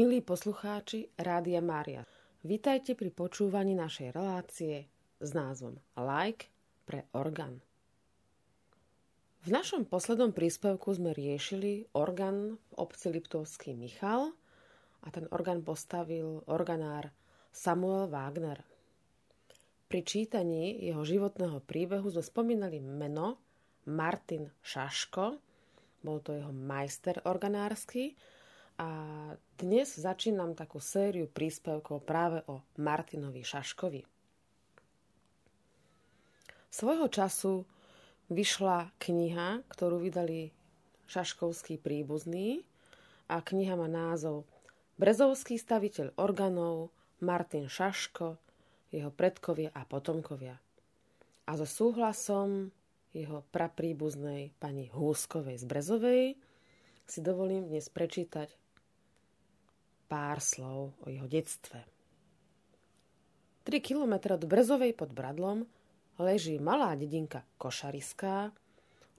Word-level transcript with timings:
Milí 0.00 0.24
poslucháči 0.24 1.12
Rádia 1.20 1.60
Mária, 1.60 2.08
vítajte 2.40 2.96
pri 2.96 3.12
počúvaní 3.12 3.76
našej 3.76 4.16
relácie 4.16 4.88
s 5.20 5.36
názvom 5.36 5.76
Like 5.92 6.48
pre 6.88 7.04
orgán. 7.12 7.60
V 9.44 9.52
našom 9.52 9.84
poslednom 9.84 10.32
príspevku 10.32 10.96
sme 10.96 11.12
riešili 11.12 11.84
orgán 11.92 12.56
v 12.56 12.72
obci 12.80 13.12
Liptovský 13.12 13.76
Michal 13.76 14.32
a 15.04 15.12
ten 15.12 15.28
orgán 15.36 15.60
postavil 15.60 16.48
organár 16.48 17.12
Samuel 17.52 18.08
Wagner. 18.08 18.64
Pri 19.84 20.00
čítaní 20.00 20.80
jeho 20.80 21.04
životného 21.04 21.60
príbehu 21.68 22.08
sme 22.08 22.24
spomínali 22.24 22.80
meno 22.80 23.36
Martin 23.84 24.48
Šaško, 24.64 25.36
bol 26.00 26.24
to 26.24 26.40
jeho 26.40 26.56
majster 26.56 27.20
organársky, 27.28 28.16
a 28.80 28.88
dnes 29.60 29.92
začínam 29.92 30.56
takú 30.56 30.80
sériu 30.80 31.28
príspevkov 31.28 32.00
práve 32.08 32.40
o 32.48 32.64
Martinovi 32.80 33.44
Šaškovi. 33.44 34.08
Svojho 36.72 37.12
času 37.12 37.68
vyšla 38.32 38.96
kniha, 38.96 39.68
ktorú 39.68 40.00
vydali 40.00 40.48
Šaškovský 41.12 41.76
príbuzný 41.76 42.64
a 43.28 43.44
kniha 43.44 43.76
má 43.76 43.84
názov 43.84 44.48
Brezovský 44.96 45.60
staviteľ 45.60 46.16
organov 46.16 46.88
Martin 47.20 47.68
Šaško, 47.68 48.40
jeho 48.88 49.12
predkovia 49.12 49.68
a 49.76 49.84
potomkovia. 49.84 50.56
A 51.44 51.50
so 51.60 51.68
súhlasom 51.68 52.72
jeho 53.12 53.44
prapríbuznej 53.52 54.56
pani 54.56 54.88
Húskovej 54.88 55.60
z 55.60 55.64
Brezovej 55.68 56.24
si 57.10 57.18
dovolím 57.20 57.66
dnes 57.66 57.90
prečítať 57.90 58.59
pár 60.10 60.42
slov 60.42 60.98
o 60.98 61.06
jeho 61.06 61.30
detstve. 61.30 61.86
3 63.62 63.78
kilometre 63.78 64.34
od 64.34 64.42
Brezovej 64.42 64.98
pod 64.98 65.14
Bradlom 65.14 65.62
leží 66.18 66.58
malá 66.58 66.98
dedinka 66.98 67.46
Košariská, 67.54 68.50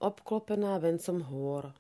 obklopená 0.04 0.76
vencom 0.84 1.24
hôr. 1.24 1.72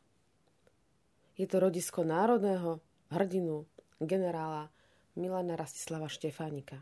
Je 1.35 1.43
to 1.43 1.59
rodisko 1.59 2.07
národného 2.07 2.79
hrdinu 3.11 3.67
generála 3.99 4.71
Milana 5.19 5.59
Rastislava 5.59 6.07
Štefánika. 6.07 6.79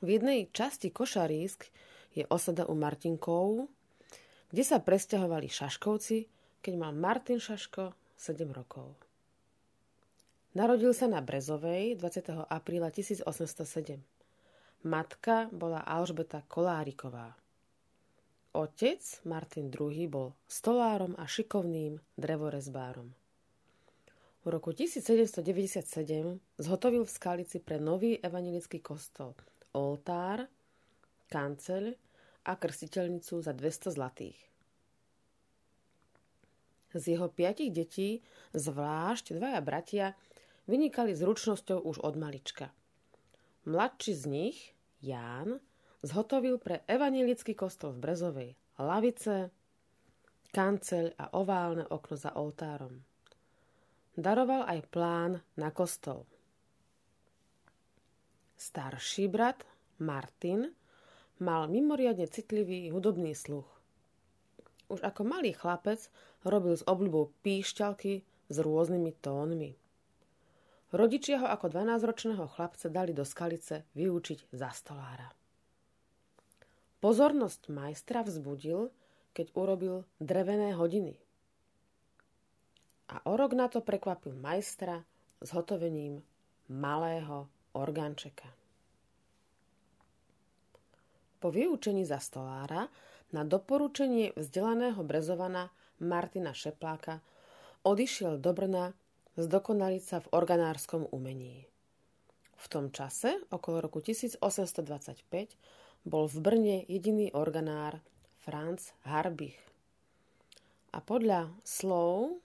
V 0.00 0.08
jednej 0.08 0.48
časti 0.48 0.88
Košarísk 0.88 1.68
je 2.16 2.24
osada 2.32 2.64
u 2.64 2.74
Martinkov, 2.74 3.68
kde 4.48 4.64
sa 4.64 4.80
presťahovali 4.80 5.46
Šaškovci, 5.52 6.18
keď 6.64 6.72
mal 6.80 6.96
Martin 6.96 7.36
Šaško 7.36 7.92
7 8.16 8.48
rokov. 8.50 9.11
Narodil 10.52 10.92
sa 10.92 11.08
na 11.08 11.24
Brezovej 11.24 11.96
20. 11.96 12.44
apríla 12.44 12.92
1807. 12.92 13.24
Matka 14.84 15.48
bola 15.48 15.80
Alžbeta 15.80 16.44
Koláriková. 16.44 17.32
Otec, 18.52 19.00
Martin 19.24 19.72
II, 19.72 19.96
bol 20.12 20.36
stolárom 20.44 21.16
a 21.16 21.24
šikovným 21.24 21.96
drevorezbárom. 22.20 23.16
V 24.44 24.46
roku 24.52 24.76
1797 24.76 25.40
zhotovil 26.60 27.08
v 27.08 27.14
Skalici 27.16 27.56
pre 27.56 27.80
nový 27.80 28.20
evangelický 28.20 28.84
kostol 28.84 29.32
oltár, 29.72 30.44
kanceľ 31.32 31.96
a 32.44 32.52
krstiteľnicu 32.60 33.40
za 33.40 33.56
200 33.56 33.96
zlatých. 33.96 34.36
Z 36.92 37.16
jeho 37.16 37.32
piatich 37.32 37.72
detí 37.72 38.20
zvlášť 38.52 39.32
dvaja 39.32 39.60
bratia 39.64 40.12
vynikali 40.72 41.12
zručnosťou 41.12 41.84
už 41.84 42.00
od 42.00 42.16
malička. 42.16 42.72
Mladší 43.68 44.12
z 44.16 44.24
nich, 44.24 44.58
Ján, 45.04 45.60
zhotovil 46.00 46.56
pre 46.56 46.80
evanilický 46.88 47.52
kostol 47.52 47.92
v 47.92 48.08
Brezovej 48.08 48.50
lavice, 48.80 49.52
kanceľ 50.48 51.04
a 51.20 51.24
oválne 51.36 51.84
okno 51.84 52.16
za 52.16 52.32
oltárom. 52.32 53.04
Daroval 54.16 54.64
aj 54.68 54.80
plán 54.88 55.32
na 55.60 55.68
kostol. 55.72 56.24
Starší 58.56 59.28
brat, 59.28 59.64
Martin, 60.00 60.72
mal 61.40 61.68
mimoriadne 61.68 62.28
citlivý 62.28 62.92
hudobný 62.92 63.32
sluch. 63.36 63.66
Už 64.92 65.00
ako 65.00 65.24
malý 65.24 65.56
chlapec 65.56 66.12
robil 66.44 66.76
s 66.76 66.84
obľubou 66.84 67.32
píšťalky 67.40 68.22
s 68.52 68.56
rôznymi 68.60 69.12
tónmi. 69.24 69.81
Rodičia 70.92 71.40
ho 71.40 71.48
ako 71.48 71.72
12-ročného 71.72 72.44
chlapca 72.52 72.92
dali 72.92 73.16
do 73.16 73.24
skalice 73.24 73.88
vyučiť 73.96 74.52
za 74.52 74.68
stolára. 74.76 75.32
Pozornosť 77.00 77.72
majstra 77.72 78.20
vzbudil, 78.20 78.92
keď 79.32 79.46
urobil 79.56 80.04
drevené 80.20 80.76
hodiny. 80.76 81.16
A 83.08 83.24
o 83.24 83.34
rok 83.40 83.56
na 83.56 83.72
to 83.72 83.80
prekvapil 83.80 84.36
majstra 84.36 85.00
s 85.40 85.48
hotovením 85.56 86.20
malého 86.68 87.48
orgánčeka. 87.72 88.46
Po 91.40 91.48
vyučení 91.50 92.04
za 92.04 92.20
stolára 92.20 92.86
na 93.32 93.42
doporučenie 93.42 94.36
vzdelaného 94.36 95.00
brezovana 95.02 95.72
Martina 95.98 96.52
Šepláka 96.52 97.24
odišiel 97.82 98.38
do 98.38 98.52
Brna 98.54 98.94
zdokonaliť 99.36 100.02
sa 100.02 100.18
v 100.20 100.30
organárskom 100.32 101.08
umení. 101.08 101.64
V 102.62 102.66
tom 102.70 102.94
čase, 102.94 103.42
okolo 103.50 103.82
roku 103.82 103.98
1825, 103.98 104.78
bol 106.06 106.30
v 106.30 106.36
Brne 106.38 106.76
jediný 106.86 107.34
organár 107.34 107.98
Franz 108.42 108.94
Harbich. 109.06 109.58
A 110.92 111.00
podľa 111.00 111.50
slov 111.64 112.42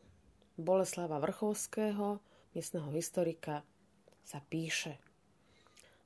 Boleslava 0.57 1.21
Vrchovského, 1.21 2.17
miestneho 2.55 2.89
historika, 2.95 3.61
sa 4.25 4.41
píše 4.41 4.97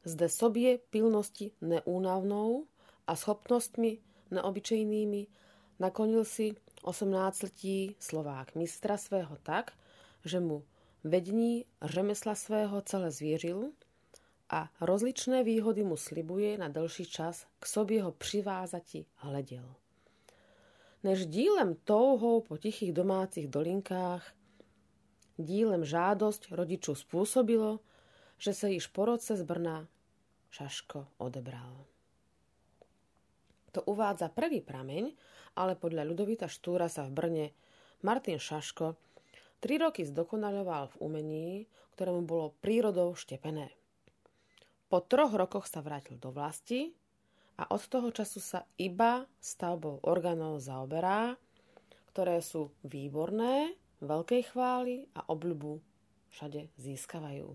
Zde 0.02 0.28
sobie 0.28 0.82
pilnosti 0.90 1.54
neúnavnou 1.62 2.66
a 3.06 3.14
schopnostmi 3.14 4.02
neobyčejnými 4.34 5.22
naklonil 5.78 6.26
si 6.26 6.58
18-letí 6.82 7.96
Slovák 8.02 8.58
mistra 8.58 8.98
svého 8.98 9.38
tak, 9.46 9.78
že 10.26 10.42
mu 10.42 10.66
vední 11.04 11.66
řemesla 11.82 12.36
svého 12.36 12.82
celé 12.82 13.12
zvieril 13.12 13.72
a 14.50 14.70
rozličné 14.82 15.44
výhody 15.44 15.84
mu 15.84 15.98
slibuje 15.98 16.58
na 16.58 16.68
dlhší 16.68 17.06
čas 17.06 17.46
k 17.60 17.66
sobě 17.66 18.04
ho 18.04 18.12
přivázati 18.12 19.06
hledel. 19.16 19.76
Než 21.04 21.26
dílem 21.26 21.76
touhou 21.84 22.42
po 22.42 22.58
tichých 22.58 22.94
domácich 22.94 23.48
dolinkách, 23.48 24.34
dílem 25.38 25.86
žádosť 25.86 26.52
rodičů 26.52 26.94
spôsobilo, 26.96 27.80
že 28.38 28.54
sa 28.54 28.68
již 28.70 28.90
po 28.90 29.06
roce 29.06 29.38
z 29.38 29.42
Brna 29.46 29.86
Šaško 30.50 31.08
odebral. 31.18 31.86
To 33.72 33.82
uvádza 33.86 34.30
prvý 34.34 34.62
prameň, 34.62 35.14
ale 35.56 35.78
podľa 35.78 36.04
Ľudovita 36.04 36.50
Štúra 36.50 36.90
sa 36.90 37.08
v 37.08 37.16
Brne 37.16 37.46
Martin 38.04 38.42
Šaško 38.42 38.98
Tri 39.62 39.78
roky 39.78 40.02
zdokonaľoval 40.10 40.98
v 40.98 41.00
umení, 41.06 41.50
ktorému 41.94 42.26
bolo 42.26 42.58
prírodou 42.66 43.14
štepené. 43.14 43.70
Po 44.90 45.06
troch 45.06 45.38
rokoch 45.38 45.70
sa 45.70 45.86
vrátil 45.86 46.18
do 46.18 46.34
vlasti 46.34 46.90
a 47.62 47.70
od 47.70 47.86
toho 47.86 48.10
času 48.10 48.42
sa 48.42 48.66
iba 48.82 49.24
stavbou 49.38 50.02
orgánov 50.02 50.58
zaoberá, 50.60 51.38
ktoré 52.10 52.42
sú 52.42 52.74
výborné, 52.82 53.78
veľkej 54.02 54.50
chvály 54.50 55.06
a 55.14 55.30
obľubu 55.30 55.78
všade 56.34 56.74
získavajú. 56.82 57.54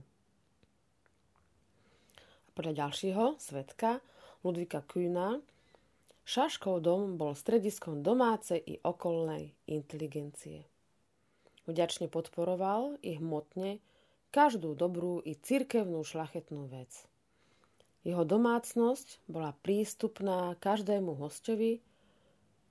A 2.23 2.49
podľa 2.55 2.87
ďalšieho 2.87 3.37
svetka 3.43 3.99
Ludvika 4.47 4.81
Kühna 4.87 5.43
Šaškov 6.23 6.87
dom 6.87 7.19
bol 7.19 7.35
strediskom 7.35 8.03
domácej 8.03 8.63
i 8.63 8.75
okolnej 8.79 9.59
inteligencie. 9.67 10.76
Vďačne 11.67 12.07
podporoval 12.07 12.99
i 13.03 13.19
hmotne 13.19 13.83
každú 14.31 14.79
dobrú 14.79 15.19
i 15.27 15.35
cirkevnú 15.35 16.07
šlachetnú 16.07 16.71
vec. 16.71 16.91
Jeho 18.07 18.23
domácnosť 18.23 19.27
bola 19.27 19.51
prístupná 19.67 20.55
každému 20.63 21.19
hostovi, 21.19 21.83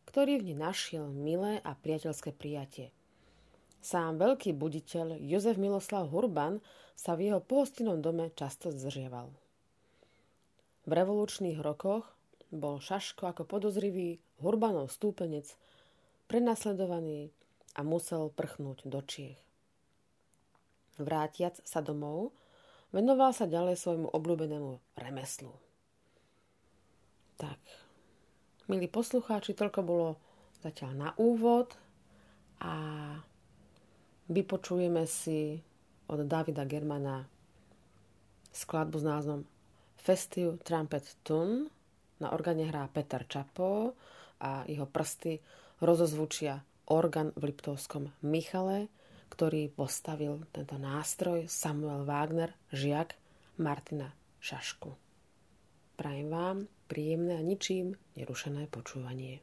ktorý 0.08 0.40
v 0.40 0.44
nej 0.52 0.58
našiel 0.64 1.12
milé 1.12 1.60
a 1.60 1.76
priateľské 1.76 2.32
prijatie. 2.32 2.96
Sám 3.84 4.16
veľký 4.16 4.56
buditeľ 4.56 5.20
Jozef 5.20 5.60
Miloslav 5.60 6.08
Hurban 6.08 6.64
sa 6.96 7.20
v 7.20 7.30
jeho 7.30 7.44
pohostinnom 7.44 8.00
dome 8.00 8.32
často 8.32 8.72
zdržiaval. 8.72 9.28
V 10.88 10.92
revolučných 10.96 11.60
rokoch 11.60 12.08
bol 12.54 12.80
Šaško 12.80 13.28
ako 13.36 13.44
podozrivý 13.44 14.24
Hurbanov 14.40 14.88
stúpenec 14.88 15.52
prenasledovaný 16.32 17.36
a 17.76 17.84
musel 17.84 18.32
prchnúť 18.32 18.88
do 18.88 19.04
Čiech. 19.04 19.40
Vrátiac 20.96 21.60
sa 21.68 21.84
domov, 21.84 22.32
venoval 22.96 23.36
sa 23.36 23.44
ďalej 23.46 23.76
svojmu 23.76 24.08
obľúbenému 24.16 24.96
remeslu. 24.96 25.52
Tak, 27.36 27.60
milí 28.72 28.88
poslucháči, 28.88 29.52
toľko 29.52 29.80
bolo 29.84 30.10
zatiaľ 30.64 30.92
na 30.96 31.10
úvod 31.20 31.76
a 32.64 32.74
vypočujeme 34.32 35.04
si 35.04 35.60
od 36.08 36.24
Davida 36.24 36.64
Germana 36.64 37.28
skladbu 38.56 38.98
s 39.04 39.06
názvom 39.06 39.42
Festive 40.00 40.56
Trumpet 40.64 41.20
Tune. 41.28 41.68
Na 42.24 42.32
organe 42.32 42.64
hrá 42.72 42.88
Peter 42.88 43.28
Čapo 43.28 43.92
a 44.40 44.64
jeho 44.64 44.88
prsty 44.88 45.44
rozozvučia 45.84 46.64
orgán 46.90 47.34
v 47.38 47.50
Liptovskom 47.54 48.14
Michale, 48.22 48.90
ktorý 49.34 49.74
postavil 49.74 50.46
tento 50.54 50.78
nástroj 50.78 51.50
Samuel 51.50 52.06
Wagner, 52.06 52.54
žiak 52.72 53.18
Martina 53.58 54.14
Šašku. 54.40 54.94
Prajem 55.96 56.30
vám 56.30 56.58
príjemné 56.86 57.40
a 57.40 57.44
ničím 57.44 57.96
nerušené 58.20 58.68
počúvanie. 58.70 59.42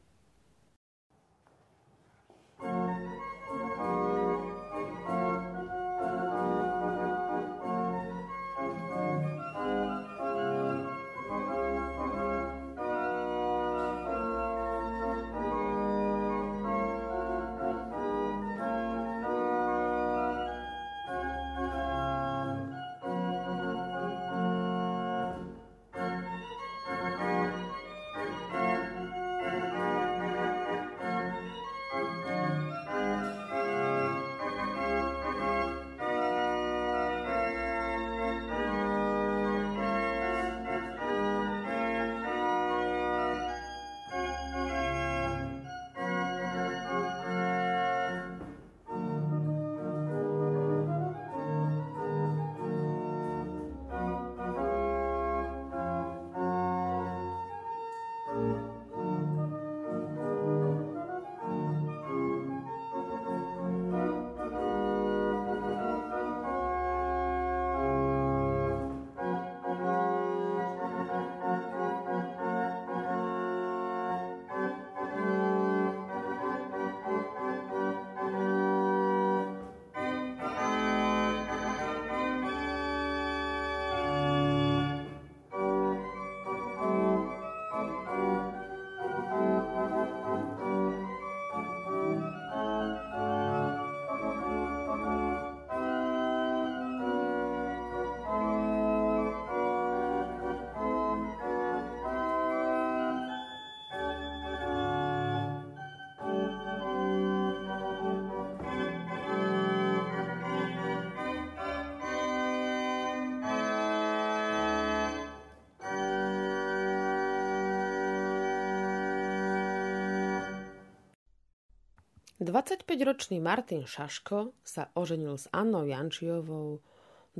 25-ročný 122.43 123.39
Martin 123.39 123.87
Šaško 123.87 124.51
sa 124.67 124.91
oženil 124.99 125.39
s 125.39 125.47
Annou 125.55 125.87
Jančiovou 125.87 126.83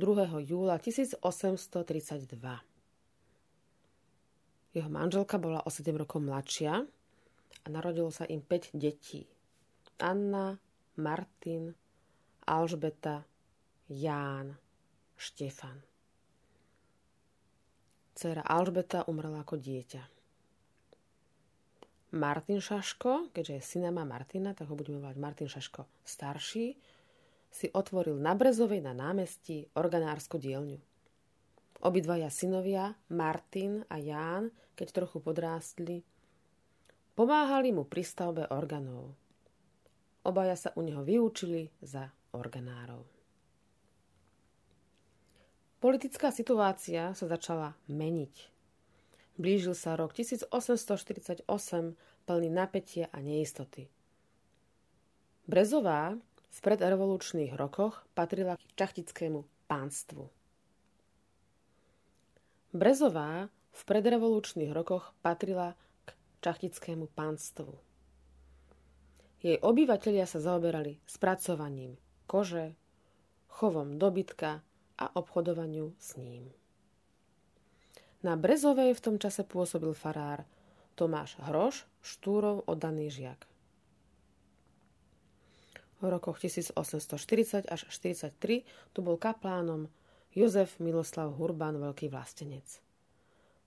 2. 0.00 0.48
júla 0.48 0.80
1832. 0.80 2.32
Jeho 4.72 4.88
manželka 4.88 5.36
bola 5.36 5.60
o 5.60 5.68
7 5.68 5.92
rokov 5.92 6.24
mladšia 6.24 6.88
a 7.64 7.66
narodilo 7.68 8.08
sa 8.08 8.24
im 8.24 8.40
5 8.40 8.72
detí. 8.80 9.28
Anna, 10.00 10.56
Martin, 10.96 11.76
Alžbeta, 12.48 13.28
Ján, 13.92 14.56
Štefan. 15.20 15.84
Cera 18.16 18.40
Alžbeta 18.40 19.04
umrela 19.04 19.44
ako 19.44 19.60
dieťa. 19.60 20.13
Martin 22.14 22.62
Šaško, 22.62 23.34
keďže 23.34 23.54
je 23.58 23.62
syna 23.74 23.90
má 23.90 24.06
Martina, 24.06 24.54
tak 24.54 24.70
ho 24.70 24.78
budeme 24.78 25.02
volať 25.02 25.18
Martin 25.18 25.50
Šaško 25.50 25.82
starší, 26.06 26.78
si 27.50 27.66
otvoril 27.74 28.14
na 28.22 28.38
Brezovej 28.38 28.78
na 28.78 28.94
námestí 28.94 29.66
organársku 29.74 30.38
dielňu. 30.38 30.78
Obidvaja 31.82 32.30
synovia, 32.30 32.94
Martin 33.10 33.82
a 33.90 33.98
Ján, 33.98 34.54
keď 34.78 35.02
trochu 35.02 35.18
podrástli, 35.18 36.06
pomáhali 37.18 37.74
mu 37.74 37.82
pri 37.82 38.06
stavbe 38.06 38.46
organov. 38.54 39.10
Obaja 40.22 40.54
sa 40.54 40.70
u 40.78 40.86
neho 40.86 41.02
vyučili 41.02 41.66
za 41.82 42.14
organárov. 42.30 43.04
Politická 45.82 46.30
situácia 46.30 47.12
sa 47.12 47.26
začala 47.26 47.76
meniť. 47.90 48.53
Blížil 49.34 49.74
sa 49.74 49.98
rok 49.98 50.14
1848 50.14 51.46
plný 52.24 52.48
napätia 52.48 53.10
a 53.10 53.18
neistoty. 53.18 53.90
Brezová 55.44 56.16
v 56.54 56.58
predrevolučných 56.62 57.52
rokoch 57.58 58.06
patrila 58.14 58.54
k 58.56 58.62
čachtickému 58.78 59.42
pánstvu. 59.66 60.30
Brezová 62.74 63.50
v 63.74 63.82
predrevolučných 63.82 64.70
rokoch 64.70 65.10
patrila 65.18 65.74
k 66.06 66.14
čachtickému 66.46 67.10
pánstvu. 67.10 67.74
Jej 69.44 69.60
obyvatelia 69.60 70.24
sa 70.24 70.40
zaoberali 70.40 71.02
spracovaním 71.04 71.98
kože, 72.26 72.74
chovom 73.48 73.98
dobytka 74.00 74.64
a 74.98 75.04
obchodovaniu 75.16 75.94
s 75.98 76.16
ním. 76.16 76.50
Na 78.24 78.40
Brezovej 78.40 78.96
v 78.96 79.04
tom 79.04 79.16
čase 79.20 79.44
pôsobil 79.44 79.92
farár 79.92 80.48
Tomáš 80.96 81.36
Hroš, 81.44 81.84
Štúrov 82.00 82.64
oddaný 82.64 83.12
žiak. 83.12 83.44
V 86.00 86.08
rokoch 86.08 86.40
1840 86.40 87.68
až 87.68 87.80
43 87.92 88.64
tu 88.96 88.98
bol 89.04 89.20
kaplánom 89.20 89.92
Jozef 90.32 90.80
Miloslav 90.80 91.36
Hurban, 91.36 91.76
veľký 91.76 92.08
vlastenec. 92.08 92.64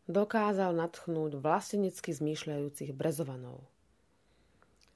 Dokázal 0.09 0.73
natchnúť 0.73 1.37
vlastenecky 1.37 2.17
zmýšľajúcich 2.17 2.97
brezovanov. 2.97 3.61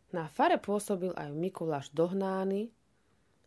Na 0.10 0.26
fare 0.26 0.58
pôsobil 0.58 1.14
aj 1.14 1.30
Mikuláš 1.38 1.94
Dohnány, 1.94 2.74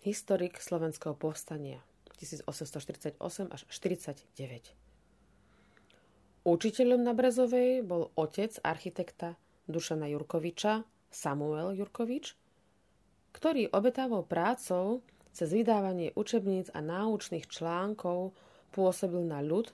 historik 0.06 0.62
slovenského 0.62 1.18
povstania 1.18 1.82
1848 2.22 3.18
až 3.50 3.62
49. 3.66 4.83
Učiteľom 6.44 7.00
na 7.00 7.16
Brezovej 7.16 7.80
bol 7.80 8.12
otec 8.20 8.60
architekta 8.60 9.40
Dušana 9.64 10.12
Jurkoviča, 10.12 10.84
Samuel 11.08 11.72
Jurkovič, 11.72 12.36
ktorý 13.32 13.72
obetavou 13.72 14.20
prácou 14.28 15.00
cez 15.32 15.48
vydávanie 15.48 16.12
učebníc 16.12 16.68
a 16.76 16.84
náučných 16.84 17.48
článkov 17.48 18.36
pôsobil 18.76 19.24
na 19.24 19.40
ľud 19.40 19.72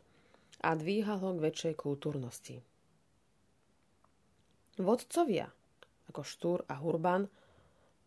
a 0.62 0.79
dvíhal 0.79 1.19
ho 1.19 1.31
k 1.35 1.43
väčšej 1.50 1.75
kultúrnosti. 1.75 2.62
Vodcovia, 4.79 5.50
ako 6.07 6.23
Štúr 6.23 6.59
a 6.71 6.79
Hurban, 6.79 7.27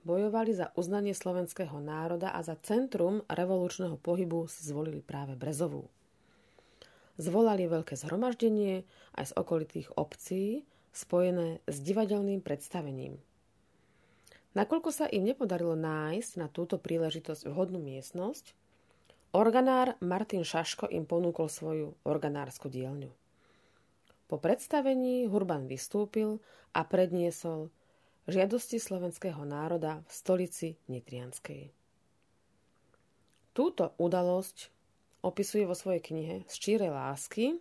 bojovali 0.08 0.56
za 0.56 0.72
uznanie 0.80 1.12
slovenského 1.12 1.84
národa 1.84 2.32
a 2.32 2.40
za 2.40 2.56
centrum 2.64 3.28
revolučného 3.28 4.00
pohybu 4.00 4.48
si 4.48 4.64
zvolili 4.64 5.04
práve 5.04 5.36
Brezovú. 5.36 5.92
Zvolali 7.22 7.70
veľké 7.70 7.94
zhromaždenie 7.94 8.86
aj 9.14 9.26
z 9.30 9.34
okolitých 9.38 9.90
obcí, 9.94 10.66
spojené 10.94 11.62
s 11.70 11.78
divadelným 11.82 12.42
predstavením. 12.42 13.22
Nakoľko 14.54 14.90
sa 14.94 15.06
im 15.10 15.26
nepodarilo 15.26 15.74
nájsť 15.74 16.32
na 16.38 16.46
túto 16.46 16.78
príležitosť 16.78 17.50
vhodnú 17.50 17.82
miestnosť, 17.82 18.54
organár 19.34 19.98
Martin 19.98 20.46
Šaško 20.46 20.90
im 20.94 21.10
ponúkol 21.10 21.50
svoju 21.50 21.98
organársku 22.06 22.70
dielňu. 22.70 23.10
Po 24.30 24.38
predstavení 24.38 25.26
Hurban 25.26 25.66
vystúpil 25.66 26.42
a 26.74 26.86
predniesol 26.86 27.74
žiadosti 28.30 28.78
slovenského 28.78 29.42
národa 29.46 30.06
v 30.06 30.12
stolici 30.14 30.68
Nitrianskej. 30.90 31.74
Túto 33.54 33.94
udalosť 34.02 34.74
opisuje 35.24 35.64
vo 35.64 35.72
svojej 35.72 36.04
knihe 36.04 36.36
Z 36.52 36.56
čírej 36.60 36.92
lásky. 36.92 37.56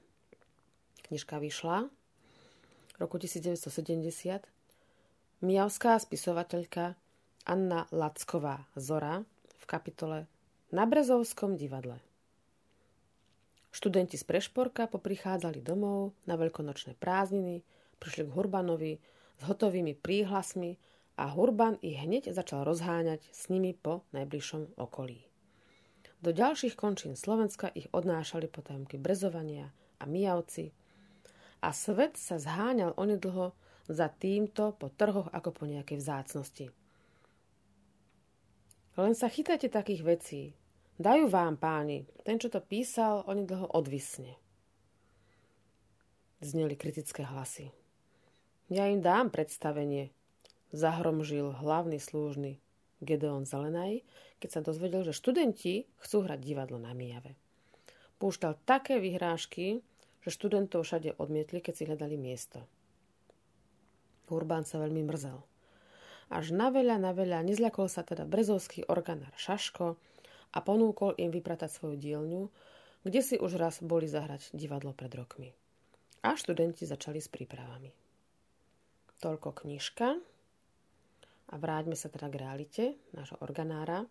Knižka 1.07 1.39
vyšla 1.39 1.87
v 1.87 2.97
roku 2.99 3.17
1970 3.23 4.51
Mijavská 5.43 5.99
spisovateľka 5.99 6.99
Anna 7.47 7.87
Lacková 7.95 8.67
Zora 8.75 9.23
v 9.59 9.65
kapitole 9.67 10.27
Na 10.75 10.87
Brezovskom 10.87 11.55
divadle. 11.55 12.03
Študenti 13.73 14.21
z 14.21 14.29
Prešporka 14.29 14.87
poprichádzali 14.87 15.65
domov 15.65 16.13
na 16.29 16.37
veľkonočné 16.37 16.95
prázdniny, 16.99 17.65
prišli 17.97 18.29
k 18.29 18.35
Hurbanovi 18.37 19.01
s 19.39 19.43
hotovými 19.49 19.97
príhlasmi 19.97 20.77
a 21.17 21.31
Hurban 21.33 21.81
ich 21.81 21.97
hneď 21.99 22.37
začal 22.37 22.69
rozháňať 22.69 23.25
s 23.33 23.49
nimi 23.49 23.73
po 23.73 24.05
najbližšom 24.13 24.77
okolí. 24.77 25.32
Do 26.23 26.31
ďalších 26.31 26.79
končín 26.79 27.19
Slovenska 27.19 27.67
ich 27.75 27.91
odnášali 27.91 28.47
potajomky 28.47 28.95
brezovania 28.95 29.75
a 29.99 30.07
mijavci 30.07 30.71
a 31.59 31.75
svet 31.75 32.15
sa 32.15 32.39
zháňal 32.39 32.95
onedlho 32.95 33.59
za 33.91 34.07
týmto 34.07 34.79
po 34.79 34.87
trhoch 34.95 35.27
ako 35.35 35.51
po 35.51 35.65
nejakej 35.67 35.99
vzácnosti. 35.99 36.67
Len 38.95 39.19
sa 39.19 39.27
chytajte 39.27 39.67
takých 39.67 40.03
vecí. 40.07 40.43
Dajú 41.03 41.27
vám, 41.27 41.59
páni. 41.59 42.07
Ten, 42.23 42.39
čo 42.39 42.47
to 42.47 42.63
písal, 42.63 43.27
dlho 43.27 43.67
odvisne. 43.75 44.39
Zneli 46.39 46.79
kritické 46.79 47.27
hlasy. 47.27 47.75
Ja 48.71 48.87
im 48.87 49.03
dám 49.03 49.35
predstavenie, 49.35 50.15
zahromžil 50.71 51.51
hlavný 51.59 51.99
slúžny 51.99 52.63
Gedeon 53.03 53.45
Zelenaj, 53.45 54.07
keď 54.39 54.49
sa 54.49 54.61
dozvedel, 54.63 55.03
že 55.03 55.13
študenti 55.13 55.91
chcú 55.99 56.23
hrať 56.23 56.39
divadlo 56.39 56.79
na 56.79 56.95
Mijave. 56.95 57.35
Púšťal 58.23 58.63
také 58.63 59.03
vyhrážky, 59.03 59.83
že 60.23 60.31
študentov 60.31 60.87
všade 60.87 61.19
odmietli, 61.19 61.59
keď 61.59 61.75
si 61.75 61.83
hľadali 61.91 62.15
miesto. 62.15 62.63
Urbán 64.31 64.63
sa 64.63 64.79
veľmi 64.79 65.03
mrzel. 65.03 65.43
Až 66.33 66.57
na 66.57 66.73
veľa, 66.73 66.97
na 66.97 67.13
veľa 67.13 67.45
nezľakol 67.45 67.91
sa 67.91 68.07
teda 68.07 68.25
brezovský 68.25 68.89
organár 68.89 69.35
Šaško 69.37 70.01
a 70.57 70.59
ponúkol 70.65 71.13
im 71.21 71.29
vypratať 71.29 71.69
svoju 71.69 72.01
dielňu, 72.01 72.49
kde 73.05 73.21
si 73.21 73.37
už 73.37 73.59
raz 73.59 73.83
boli 73.85 74.09
zahrať 74.09 74.55
divadlo 74.55 74.97
pred 74.97 75.13
rokmi. 75.13 75.53
A 76.23 76.39
študenti 76.39 76.87
začali 76.87 77.19
s 77.19 77.27
prípravami. 77.27 77.91
Toľko 79.19 79.67
knižka. 79.67 80.32
A 81.51 81.59
vráťme 81.59 81.99
sa 81.99 82.07
teda 82.13 82.31
k 82.31 82.39
realite 82.39 82.85
nášho 83.11 83.41
organára. 83.43 84.07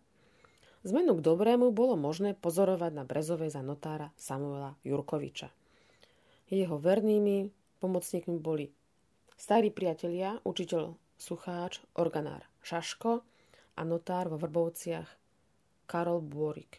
Zmenu 0.82 1.16
k 1.16 1.24
dobrému 1.24 1.70
bolo 1.70 1.96
možné 1.96 2.34
pozorovať 2.36 2.92
na 2.92 3.04
Brezovej 3.06 3.54
za 3.54 3.62
notára 3.62 4.10
Samuela 4.18 4.76
Jurkoviča. 4.82 5.48
Jeho 6.52 6.76
vernými 6.76 7.48
pomocníkmi 7.80 8.36
boli 8.36 8.68
Starí 9.42 9.74
priatelia, 9.74 10.38
učiteľ 10.46 10.94
Sucháč, 11.18 11.82
organár 11.98 12.46
Šaško 12.62 13.26
a 13.74 13.82
notár 13.82 14.30
vo 14.30 14.38
Vrbovciach 14.38 15.10
Karol 15.90 16.22
Bôrik. 16.22 16.78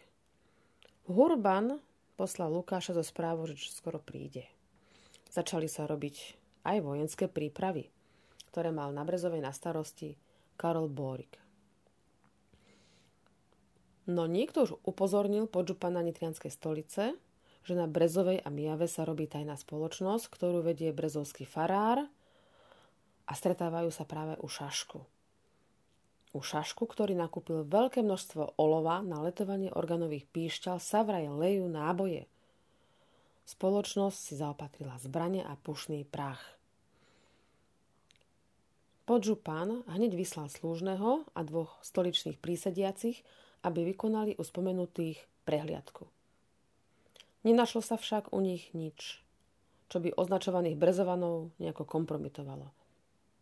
Hurban 1.04 1.76
poslal 2.16 2.56
Lukáša 2.56 2.96
zo 2.96 3.04
správu, 3.04 3.52
že 3.52 3.68
skoro 3.68 4.00
príde. 4.00 4.48
Začali 5.28 5.68
sa 5.68 5.84
robiť 5.84 6.40
aj 6.64 6.76
vojenské 6.80 7.28
prípravy, 7.28 7.92
ktoré 8.48 8.72
mal 8.72 8.94
na 8.96 9.04
Brezovej 9.04 9.44
na 9.44 9.52
starosti 9.52 10.16
Karol 10.54 10.90
Bórik. 10.90 11.40
No 14.04 14.28
niekto 14.28 14.68
už 14.68 14.76
upozornil 14.84 15.48
podžupana 15.48 16.04
Nitrianskej 16.04 16.52
stolice, 16.52 17.16
že 17.64 17.72
na 17.72 17.88
Brezovej 17.88 18.44
a 18.44 18.52
Mijave 18.52 18.84
sa 18.84 19.08
robí 19.08 19.24
tajná 19.24 19.56
spoločnosť, 19.56 20.28
ktorú 20.28 20.60
vedie 20.60 20.92
brezovský 20.92 21.48
farár 21.48 22.04
a 23.24 23.32
stretávajú 23.32 23.88
sa 23.88 24.04
práve 24.04 24.36
u 24.44 24.48
Šašku. 24.48 25.00
U 26.36 26.40
Šašku, 26.44 26.84
ktorý 26.84 27.16
nakúpil 27.16 27.64
veľké 27.64 28.04
množstvo 28.04 28.60
olova 28.60 29.00
na 29.00 29.24
letovanie 29.24 29.72
organových 29.72 30.28
píšťal, 30.28 30.76
sa 30.76 31.00
vraj 31.00 31.24
lejú 31.30 31.64
náboje. 31.70 32.28
Spoločnosť 33.48 34.18
si 34.18 34.34
zaopatrila 34.36 35.00
zbranie 35.00 35.40
a 35.40 35.56
pušný 35.56 36.04
prach. 36.04 36.42
Podžupan 39.04 39.84
hneď 39.84 40.16
vyslal 40.16 40.48
slúžneho 40.48 41.28
a 41.36 41.40
dvoch 41.44 41.76
stoličných 41.84 42.40
prísediacich, 42.40 43.20
aby 43.64 43.84
vykonali 43.92 44.36
u 44.36 44.42
spomenutých 44.44 45.20
prehliadku. 45.44 46.08
Nenašlo 47.44 47.84
sa 47.84 48.00
však 48.00 48.32
u 48.32 48.40
nich 48.40 48.72
nič, 48.72 49.20
čo 49.92 50.00
by 50.00 50.16
označovaných 50.16 50.80
brezovanov 50.80 51.52
nejako 51.60 51.84
kompromitovalo– 51.84 52.72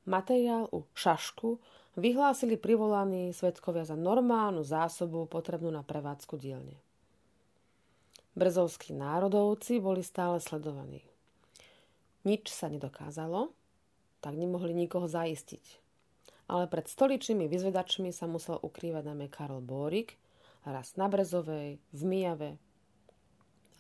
Materiál 0.07 0.67
u 0.73 0.83
šašku 0.95 1.59
vyhlásili 1.97 2.59
privolaní 2.59 3.31
svetkovia 3.31 3.87
za 3.87 3.95
normálnu 3.95 4.67
zásobu 4.67 5.31
potrebnú 5.31 5.71
na 5.71 5.87
prevádzku 5.87 6.35
dielne. 6.43 6.75
Brezovskí 8.35 8.91
národovci 8.97 9.79
boli 9.79 10.03
stále 10.03 10.43
sledovaní. 10.43 11.07
Nič 12.27 12.51
sa 12.51 12.67
nedokázalo, 12.67 13.55
tak 14.23 14.39
nemohli 14.39 14.71
nikoho 14.73 15.11
zaistiť. 15.11 15.83
Ale 16.47 16.71
pred 16.71 16.87
stoličnými 16.87 17.51
vyzvedačmi 17.51 18.15
sa 18.15 18.31
musel 18.31 18.57
ukrývať 18.63 19.11
najmä 19.11 19.27
Karol 19.27 19.61
Bórik, 19.61 20.17
raz 20.63 20.95
na 20.95 21.11
Brezovej, 21.11 21.83
v 21.91 22.03
Mijave. 22.07 22.51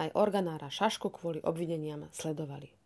Aj 0.03 0.11
organára 0.19 0.67
Šašku 0.67 1.15
kvôli 1.15 1.39
obvineniam 1.47 2.11
sledovali 2.11 2.83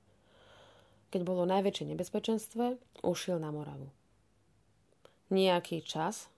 keď 1.11 1.23
bolo 1.23 1.47
najväčšie 1.47 1.97
nebezpečenstve, 1.97 2.64
ušiel 3.07 3.38
na 3.38 3.55
Moravu. 3.55 3.88
Nejaký 5.31 5.83
čas 5.83 6.31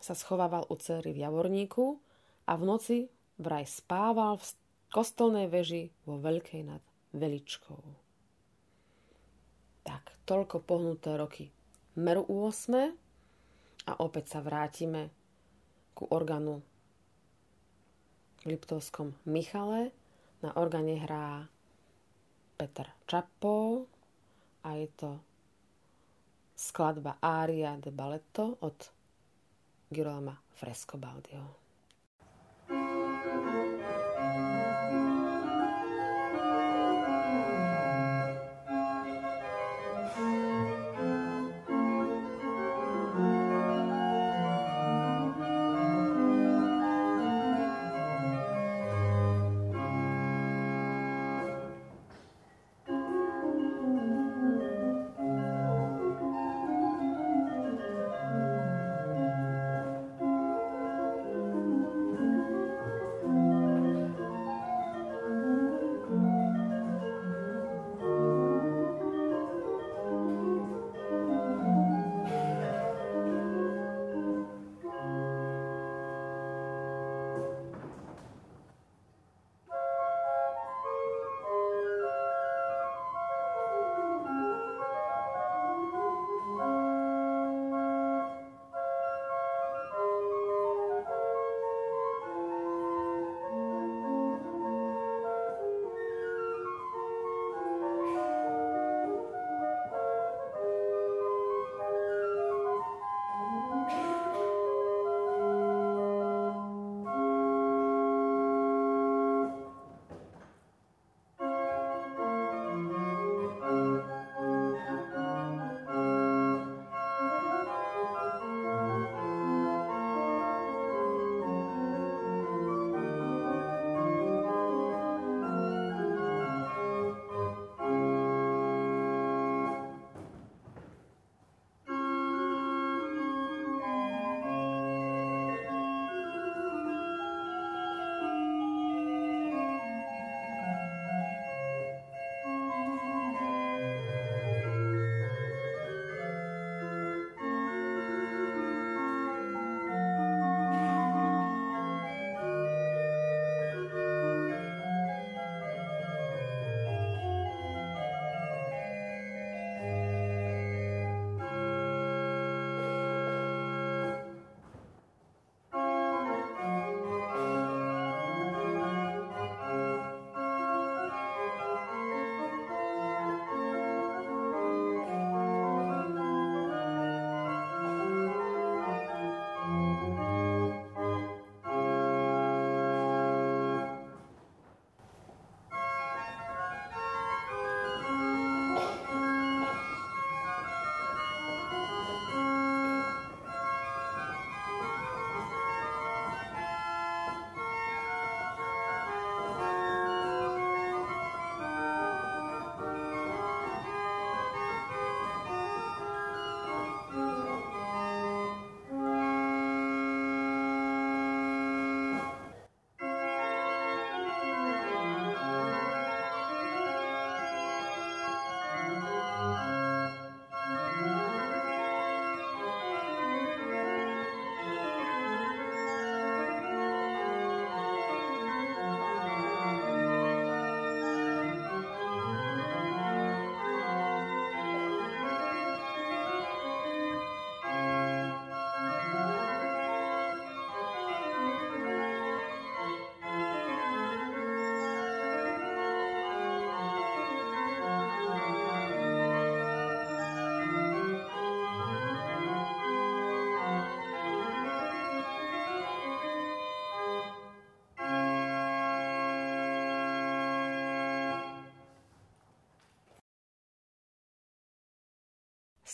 sa 0.00 0.14
schovával 0.16 0.66
u 0.72 0.74
cery 0.78 1.14
v 1.14 1.22
Javorníku 1.22 1.98
a 2.48 2.56
v 2.58 2.62
noci 2.66 2.98
vraj 3.38 3.66
spával 3.66 4.38
v 4.38 4.44
kostolnej 4.90 5.50
veži 5.50 5.90
vo 6.06 6.18
Veľkej 6.18 6.62
nad 6.66 6.82
Veličkou. 7.14 8.03
Tak, 9.84 10.24
toľko 10.24 10.64
pohnuté 10.64 11.14
roky 11.20 11.52
meru 11.94 12.26
8 12.26 12.90
a 13.86 13.92
opäť 14.02 14.34
sa 14.34 14.40
vrátime 14.42 15.12
ku 15.94 16.10
organu 16.10 16.64
v 18.42 18.56
Liptovskom 18.56 19.14
Michale. 19.28 19.94
Na 20.44 20.52
organe 20.60 21.00
hrá 21.00 21.48
Peter 22.60 22.92
Čapo, 23.08 23.88
a 24.64 24.76
je 24.76 24.88
to 24.92 25.10
skladba 26.56 27.16
Aria 27.20 27.76
de 27.80 27.88
Balletto 27.88 28.60
od 28.60 28.76
Girolama 29.88 30.36
Frescobaldiho. 30.52 31.63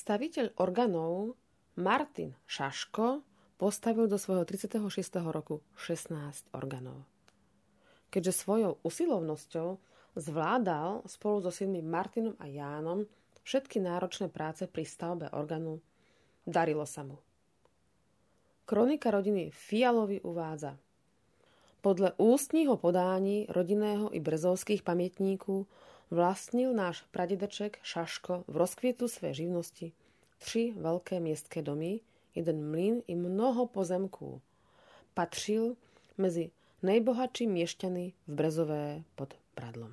Staviteľ 0.01 0.57
organov 0.57 1.37
Martin 1.77 2.33
Šaško 2.49 3.21
postavil 3.61 4.09
do 4.09 4.17
svojho 4.17 4.49
36. 4.49 4.81
roku 5.29 5.61
16 5.77 6.17
orgánov. 6.57 7.05
Keďže 8.09 8.33
svojou 8.33 8.81
usilovnosťou 8.81 9.77
zvládal 10.17 11.05
spolu 11.05 11.45
so 11.45 11.53
synmi 11.53 11.85
Martinom 11.85 12.33
a 12.41 12.49
Jánom 12.49 13.05
všetky 13.45 13.77
náročné 13.85 14.33
práce 14.33 14.65
pri 14.65 14.89
stavbe 14.89 15.29
orgánu, 15.37 15.85
darilo 16.49 16.89
sa 16.89 17.05
mu. 17.05 17.21
Kronika 18.65 19.13
rodiny 19.13 19.53
Fialovi 19.53 20.25
uvádza 20.25 20.81
Podľa 21.85 22.17
ústního 22.17 22.77
podání 22.77 23.53
rodinného 23.53 24.17
i 24.17 24.21
brezovských 24.21 24.81
pamätníků 24.81 25.67
vlastnil 26.11 26.75
náš 26.75 27.07
pradedeček 27.15 27.79
Šaško 27.83 28.45
v 28.51 28.55
rozkvietu 28.55 29.09
svojej 29.09 29.47
živnosti 29.47 29.95
tři 30.41 30.75
veľké 30.77 31.21
miestské 31.21 31.63
domy, 31.63 32.01
jeden 32.35 32.71
mlyn 32.71 33.03
i 33.07 33.15
mnoho 33.15 33.67
pozemků. 33.67 34.41
Patřil 35.15 35.77
mezi 36.19 36.51
nejbohatší 36.83 37.47
miešťany 37.47 38.13
v 38.27 38.33
Brezové 38.33 39.03
pod 39.15 39.35
Bradlom. 39.57 39.93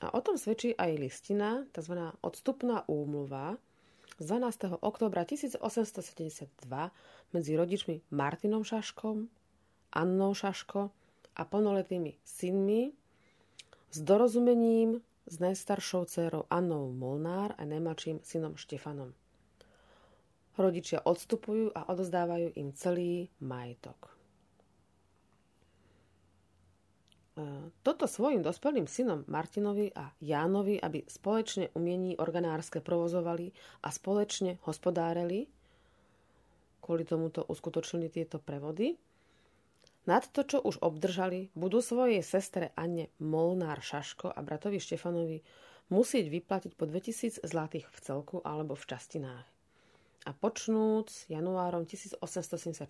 A 0.00 0.14
o 0.14 0.20
tom 0.20 0.38
svedčí 0.38 0.76
aj 0.76 0.98
listina, 0.98 1.64
tzv. 1.72 1.96
odstupná 2.20 2.88
úmluva 2.88 3.56
z 4.18 4.26
12. 4.26 4.78
oktobra 4.80 5.24
1872 5.24 6.90
medzi 7.32 7.56
rodičmi 7.56 8.00
Martinom 8.10 8.64
Šaškom, 8.64 9.28
Annou 9.92 10.34
Šaško 10.34 10.90
a 11.34 11.42
plnoletými 11.44 12.14
synmi 12.22 12.92
s 13.94 14.02
dorozumením 14.02 14.98
s 15.30 15.38
najstaršou 15.38 16.04
dcerou 16.10 16.50
Annou 16.50 16.90
Molnár 16.90 17.54
a 17.54 17.62
najmladším 17.62 18.26
synom 18.26 18.58
Štefanom. 18.58 19.14
Rodičia 20.58 20.98
odstupujú 21.06 21.70
a 21.70 21.86
odozdávajú 21.86 22.58
im 22.58 22.74
celý 22.74 23.30
majetok. 23.38 24.10
E, 27.38 27.70
toto 27.86 28.10
svojim 28.10 28.42
dospelým 28.42 28.90
synom 28.90 29.22
Martinovi 29.30 29.94
a 29.94 30.10
Jánovi, 30.18 30.82
aby 30.82 31.06
spoločne 31.06 31.70
umiení 31.78 32.18
organárske 32.18 32.82
provozovali 32.82 33.54
a 33.86 33.94
spoločne 33.94 34.58
hospodáreli, 34.66 35.46
kvôli 36.82 37.06
tomuto 37.06 37.46
uskutočnili 37.46 38.10
tieto 38.10 38.42
prevody, 38.42 38.98
nad 40.04 40.24
to, 40.28 40.44
čo 40.44 40.58
už 40.60 40.80
obdržali, 40.84 41.48
budú 41.56 41.80
svojej 41.80 42.20
sestre 42.20 42.76
Anne 42.76 43.08
Molnár 43.20 43.80
Šaško 43.80 44.32
a 44.32 44.40
bratovi 44.44 44.80
Štefanovi 44.80 45.40
musieť 45.88 46.28
vyplatiť 46.28 46.72
po 46.76 46.84
2000 46.84 47.44
zlatých 47.44 47.88
v 47.88 47.98
celku 48.00 48.40
alebo 48.44 48.76
v 48.76 48.84
častinách 48.84 49.54
a 50.24 50.30
počnúc 50.32 51.28
januárom 51.28 51.84
1874 51.84 52.88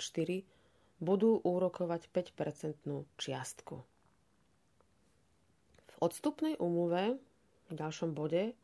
budú 1.02 1.42
úrokovať 1.42 2.06
5-percentnú 2.14 3.10
čiastku. 3.18 3.82
V 5.90 5.96
odstupnej 5.98 6.54
úmluve 6.62 7.18
v 7.70 7.72
ďalšom 7.74 8.14
bode 8.14 8.54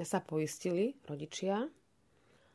sa 0.00 0.24
poistili 0.24 0.96
rodičia. 1.04 1.68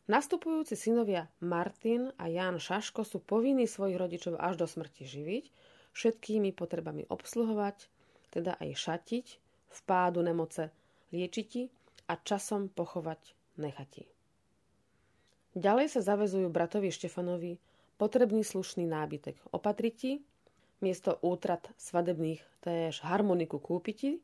Nastupujúci 0.07 0.79
synovia 0.79 1.27
Martin 1.43 2.15
a 2.15 2.31
Jan 2.31 2.63
Šaško 2.63 3.03
sú 3.03 3.19
povinní 3.19 3.67
svojich 3.67 3.99
rodičov 3.99 4.39
až 4.39 4.55
do 4.55 4.63
smrti 4.63 5.03
živiť, 5.03 5.45
všetkými 5.91 6.55
potrebami 6.55 7.03
obsluhovať, 7.11 7.91
teda 8.31 8.55
aj 8.55 8.71
šatiť, 8.71 9.25
v 9.67 9.79
pádu 9.83 10.23
nemoce 10.23 10.71
liečiti 11.11 11.67
a 12.07 12.15
časom 12.15 12.71
pochovať 12.71 13.35
nechati. 13.59 14.07
Ďalej 15.59 15.91
sa 15.91 15.99
zavezujú 15.99 16.47
bratovi 16.47 16.87
Štefanovi 16.87 17.59
potrebný 17.99 18.47
slušný 18.47 18.87
nábytek 18.87 19.35
opatriti, 19.51 20.23
miesto 20.79 21.19
útrat 21.19 21.67
svadebných 21.75 22.39
též 22.63 23.03
harmoniku 23.03 23.59
kúpiti, 23.59 24.23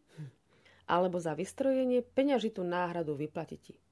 alebo 0.87 1.19
za 1.19 1.35
vystrojenie 1.35 2.07
peňažitú 2.07 2.63
náhradu 2.63 3.19
vyplatiti. 3.19 3.82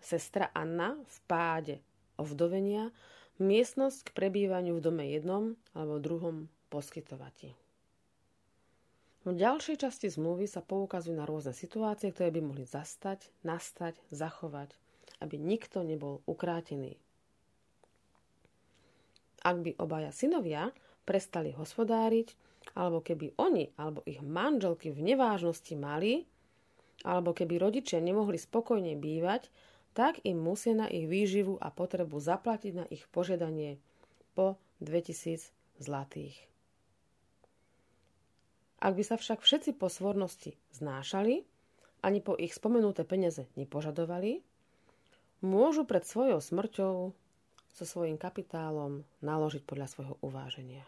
Sestra 0.00 0.50
Anna 0.52 0.96
v 0.96 1.18
páde 1.26 1.74
ovdovenia 2.16 2.90
miestnosť 3.36 4.10
k 4.10 4.14
prebývaniu 4.16 4.80
v 4.80 4.84
dome 4.84 5.04
jednom 5.08 5.54
alebo 5.76 6.00
druhom 6.00 6.48
poskytovati. 6.72 7.52
V 9.26 9.34
ďalšej 9.34 9.82
časti 9.82 10.06
zmluvy 10.06 10.46
sa 10.46 10.62
poukazujú 10.62 11.18
na 11.18 11.26
rôzne 11.26 11.50
situácie, 11.50 12.14
ktoré 12.14 12.30
by 12.30 12.40
mohli 12.46 12.62
zastať, 12.62 13.26
nastať, 13.42 13.98
zachovať 14.14 14.70
aby 15.20 15.40
nikto 15.40 15.80
nebol 15.80 16.20
ukrátený. 16.28 16.96
Ak 19.46 19.62
by 19.62 19.78
obaja 19.78 20.10
synovia 20.10 20.74
prestali 21.06 21.54
hospodáriť, 21.54 22.34
alebo 22.74 22.98
keby 22.98 23.38
oni 23.38 23.70
alebo 23.78 24.02
ich 24.02 24.18
manželky 24.18 24.90
v 24.90 25.14
nevážnosti 25.14 25.70
mali, 25.78 26.26
alebo 27.06 27.30
keby 27.30 27.62
rodičia 27.62 28.02
nemohli 28.02 28.34
spokojne 28.34 28.98
bývať, 28.98 29.46
tak 29.96 30.20
im 30.28 30.36
musia 30.36 30.76
na 30.76 30.84
ich 30.92 31.08
výživu 31.08 31.56
a 31.56 31.72
potrebu 31.72 32.20
zaplatiť 32.20 32.72
na 32.76 32.84
ich 32.92 33.08
požiadanie 33.08 33.80
po 34.36 34.60
2000 34.84 35.48
zlatých. 35.80 36.36
Ak 38.76 38.92
by 38.92 39.00
sa 39.00 39.16
však 39.16 39.40
všetci 39.40 39.80
po 39.80 39.88
svornosti 39.88 40.52
znášali, 40.76 41.48
ani 42.04 42.20
po 42.20 42.36
ich 42.36 42.52
spomenuté 42.52 43.08
peniaze 43.08 43.48
nepožadovali, 43.56 44.44
môžu 45.40 45.88
pred 45.88 46.04
svojou 46.04 46.44
smrťou 46.44 46.94
so 47.72 47.84
svojím 47.88 48.20
kapitálom 48.20 49.00
naložiť 49.24 49.64
podľa 49.64 49.88
svojho 49.88 50.14
uváženia. 50.20 50.84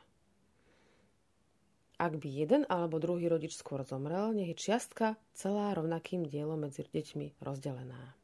Ak 1.99 2.15
by 2.21 2.29
jeden 2.29 2.63
alebo 2.69 3.01
druhý 3.01 3.27
rodič 3.27 3.57
skôr 3.57 3.83
zomrel, 3.83 4.37
nech 4.37 4.53
je 4.53 4.61
čiastka 4.69 5.17
celá 5.33 5.73
rovnakým 5.75 6.29
dielom 6.29 6.69
medzi 6.69 6.87
deťmi 6.87 7.41
rozdelená. 7.43 8.18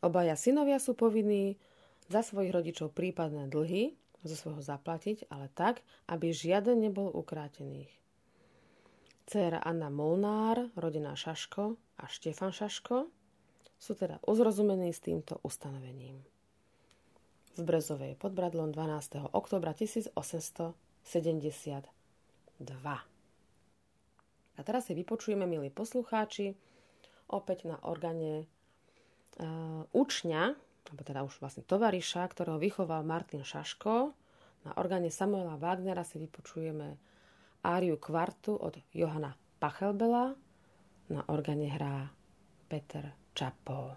Obaja 0.00 0.32
synovia 0.32 0.80
sú 0.80 0.96
povinní 0.96 1.60
za 2.08 2.24
svojich 2.24 2.56
rodičov 2.56 2.96
prípadné 2.96 3.52
dlhy 3.52 3.92
zo 4.24 4.36
svojho 4.36 4.64
zaplatiť, 4.64 5.28
ale 5.32 5.48
tak, 5.52 5.84
aby 6.08 6.32
žiaden 6.32 6.80
nebol 6.80 7.12
ukrátených. 7.12 7.92
Céra 9.28 9.60
Anna 9.62 9.92
Molnár, 9.92 10.72
rodina 10.74 11.14
Šaško 11.14 11.76
a 12.00 12.04
Štefan 12.10 12.50
Šaško 12.50 13.06
sú 13.80 13.96
teda 13.96 14.20
uzrozumení 14.26 14.92
s 14.92 15.00
týmto 15.00 15.40
ustanovením. 15.46 16.20
V 17.56 17.62
Brezovej 17.62 18.16
pod 18.16 18.32
Bradlom 18.34 18.72
12. 18.72 19.36
oktobra 19.36 19.72
1872. 19.76 21.84
A 24.56 24.60
teraz 24.60 24.82
si 24.84 24.92
vypočujeme, 24.92 25.48
milí 25.48 25.72
poslucháči, 25.72 26.52
opäť 27.30 27.64
na 27.70 27.78
organe 27.86 28.44
uh, 28.44 28.59
učňa, 29.92 30.42
alebo 30.90 31.02
teda 31.06 31.20
už 31.22 31.38
vlastne 31.38 31.62
tovariša, 31.64 32.26
ktorého 32.28 32.58
vychoval 32.58 33.06
Martin 33.06 33.46
Šaško. 33.46 34.12
Na 34.66 34.76
orgáne 34.76 35.08
Samuela 35.08 35.56
Wagnera 35.56 36.04
si 36.04 36.20
vypočujeme 36.20 37.00
áriu 37.64 37.96
kvartu 37.96 38.58
od 38.58 38.76
Johana 38.92 39.36
Pachelbela. 39.56 40.36
Na 41.08 41.24
orgáne 41.32 41.70
hrá 41.70 42.12
Peter 42.68 43.16
Chapo. 43.32 43.96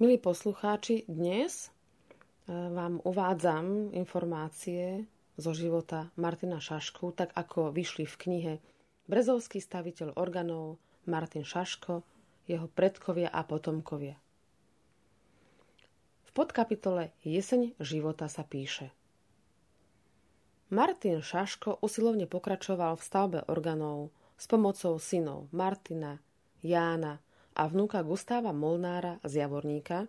Milí 0.00 0.16
poslucháči, 0.16 1.04
dnes 1.12 1.68
e, 1.68 1.68
vám 2.48 3.04
uvádzam 3.04 3.92
informácie 3.92 5.04
zo 5.36 5.52
života 5.52 6.08
Martina 6.16 6.56
Šašku, 6.56 7.12
tak 7.12 7.36
ako 7.36 7.68
vyšli 7.68 8.08
v 8.08 8.16
knihe 8.16 8.52
Brezovský 9.12 9.60
staviteľ 9.60 10.16
organov 10.16 10.80
Martin 11.04 11.44
Šaško, 11.44 12.00
jeho 12.48 12.64
predkovia 12.72 13.28
a 13.28 13.44
potomkovia. 13.44 14.16
V 16.24 16.30
podkapitole 16.32 17.12
Jeseň 17.20 17.76
života 17.76 18.24
sa 18.32 18.40
píše 18.40 18.96
Martin 20.72 21.20
Šaško 21.20 21.84
usilovne 21.84 22.24
pokračoval 22.24 22.96
v 22.96 23.04
stavbe 23.04 23.38
organov 23.52 24.16
s 24.40 24.48
pomocou 24.48 24.96
synov 24.96 25.52
Martina, 25.52 26.16
Jána, 26.64 27.20
a 27.60 27.68
vnúka 27.68 28.00
Gustáva 28.00 28.56
Molnára 28.56 29.20
z 29.20 29.44
Javorníka, 29.44 30.08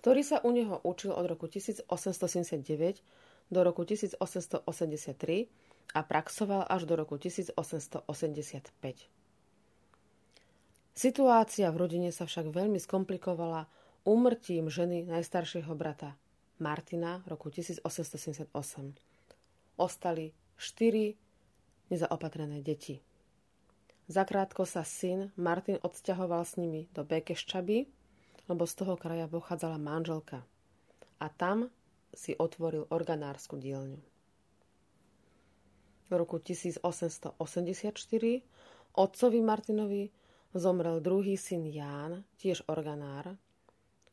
ktorý 0.00 0.24
sa 0.24 0.40
u 0.40 0.48
neho 0.48 0.80
učil 0.80 1.12
od 1.12 1.28
roku 1.28 1.44
1879 1.44 3.04
do 3.52 3.60
roku 3.60 3.84
1883 3.84 4.64
a 5.92 6.00
praxoval 6.00 6.64
až 6.64 6.88
do 6.88 6.96
roku 6.96 7.20
1885. 7.20 8.08
Situácia 10.96 11.68
v 11.68 11.76
rodine 11.76 12.08
sa 12.08 12.24
však 12.24 12.48
veľmi 12.48 12.80
skomplikovala 12.80 13.68
úmrtím 14.08 14.72
ženy 14.72 15.04
najstaršieho 15.04 15.76
brata 15.76 16.16
Martina 16.56 17.20
roku 17.28 17.52
1878. 17.52 18.48
Ostali 19.76 20.32
štyri 20.56 21.12
nezaopatrené 21.92 22.64
deti. 22.64 22.96
Zakrátko 24.06 24.62
sa 24.62 24.86
syn 24.86 25.34
Martin 25.34 25.82
odsťahoval 25.82 26.46
s 26.46 26.54
nimi 26.54 26.86
do 26.94 27.02
Bekeščaby, 27.02 27.90
lebo 28.46 28.62
z 28.62 28.74
toho 28.78 28.94
kraja 28.94 29.26
pochádzala 29.26 29.82
manželka. 29.82 30.46
A 31.18 31.26
tam 31.26 31.74
si 32.14 32.38
otvoril 32.38 32.86
organársku 32.86 33.58
dielňu. 33.58 33.98
V 36.06 36.12
roku 36.14 36.38
1884 36.38 37.34
otcovi 38.94 39.40
Martinovi 39.42 40.14
zomrel 40.54 41.02
druhý 41.02 41.34
syn 41.34 41.66
Ján, 41.66 42.22
tiež 42.38 42.62
organár, 42.70 43.34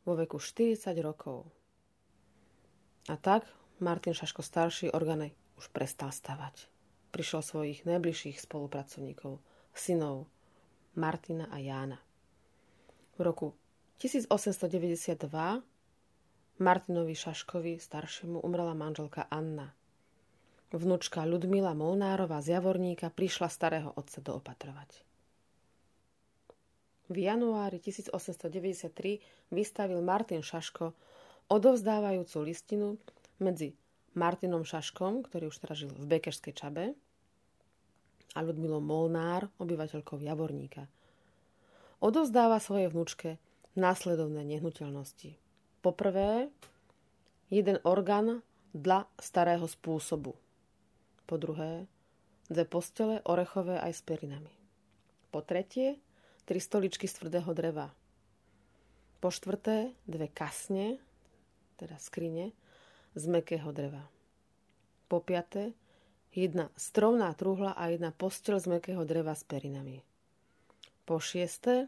vo 0.02 0.18
veku 0.18 0.42
40 0.42 0.90
rokov. 1.06 1.46
A 3.06 3.14
tak 3.14 3.46
Martin 3.78 4.10
Šaško 4.10 4.42
starší 4.42 4.90
organe 4.90 5.38
už 5.54 5.70
prestal 5.70 6.10
stavať. 6.10 6.66
Prišiel 7.14 7.46
svojich 7.46 7.86
najbližších 7.86 8.42
spolupracovníkov– 8.42 9.38
synov 9.74 10.30
Martina 10.94 11.50
a 11.50 11.58
Jána. 11.58 11.98
V 13.18 13.20
roku 13.20 13.52
1892 13.98 15.26
Martinovi 16.62 17.14
Šaškovi 17.18 17.82
staršiemu 17.82 18.38
umrela 18.46 18.78
manželka 18.78 19.26
Anna. 19.26 19.74
Vnúčka 20.74 21.22
Ľudmila 21.26 21.74
Molnárova 21.74 22.42
z 22.42 22.58
Javorníka 22.58 23.10
prišla 23.10 23.46
starého 23.50 23.90
otca 23.94 24.18
doopatrovať. 24.22 24.90
V 27.10 27.16
januári 27.20 27.78
1893 27.78 29.54
vystavil 29.54 30.00
Martin 30.02 30.42
Šaško 30.42 30.94
odovzdávajúcu 31.52 32.38
listinu 32.42 32.98
medzi 33.42 33.76
Martinom 34.14 34.62
Šaškom, 34.62 35.26
ktorý 35.26 35.50
už 35.50 35.58
teraz 35.58 35.82
žil 35.82 35.90
v 35.90 36.06
Bekešskej 36.06 36.54
Čabe, 36.54 36.94
a 38.32 38.40
Ľudmilou 38.40 38.80
Molnár, 38.80 39.52
obyvateľkou 39.60 40.24
Javorníka. 40.24 40.88
Odozdáva 42.00 42.56
svojej 42.58 42.88
vnúčke 42.88 43.36
následovné 43.76 44.46
nehnuteľnosti. 44.48 45.36
Poprvé, 45.84 46.48
jeden 47.52 47.76
orgán 47.84 48.40
dla 48.72 49.04
starého 49.20 49.68
spôsobu. 49.68 50.34
Po 51.28 51.36
druhé, 51.36 51.86
dve 52.48 52.64
postele 52.64 53.20
orechové 53.24 53.78
aj 53.80 53.92
s 53.92 54.02
perinami. 54.02 54.52
Po 55.30 55.40
tretie, 55.40 56.00
tri 56.44 56.60
stoličky 56.60 57.08
z 57.08 57.20
tvrdého 57.20 57.50
dreva. 57.56 57.90
Po 59.18 59.32
štvrté, 59.32 59.96
dve 60.04 60.28
kasne, 60.28 61.00
teda 61.80 61.96
skrine, 61.96 62.52
z 63.14 63.24
mekého 63.30 63.70
dreva. 63.72 64.04
Po 65.08 65.22
piaté, 65.22 65.72
jedna 66.34 66.68
strovná 66.74 67.30
truhla 67.38 67.78
a 67.78 67.88
jedna 67.94 68.10
postel 68.10 68.58
z 68.58 68.66
mekého 68.66 69.06
dreva 69.06 69.38
s 69.38 69.46
perinami. 69.46 70.02
Po 71.06 71.22
šiesté, 71.22 71.86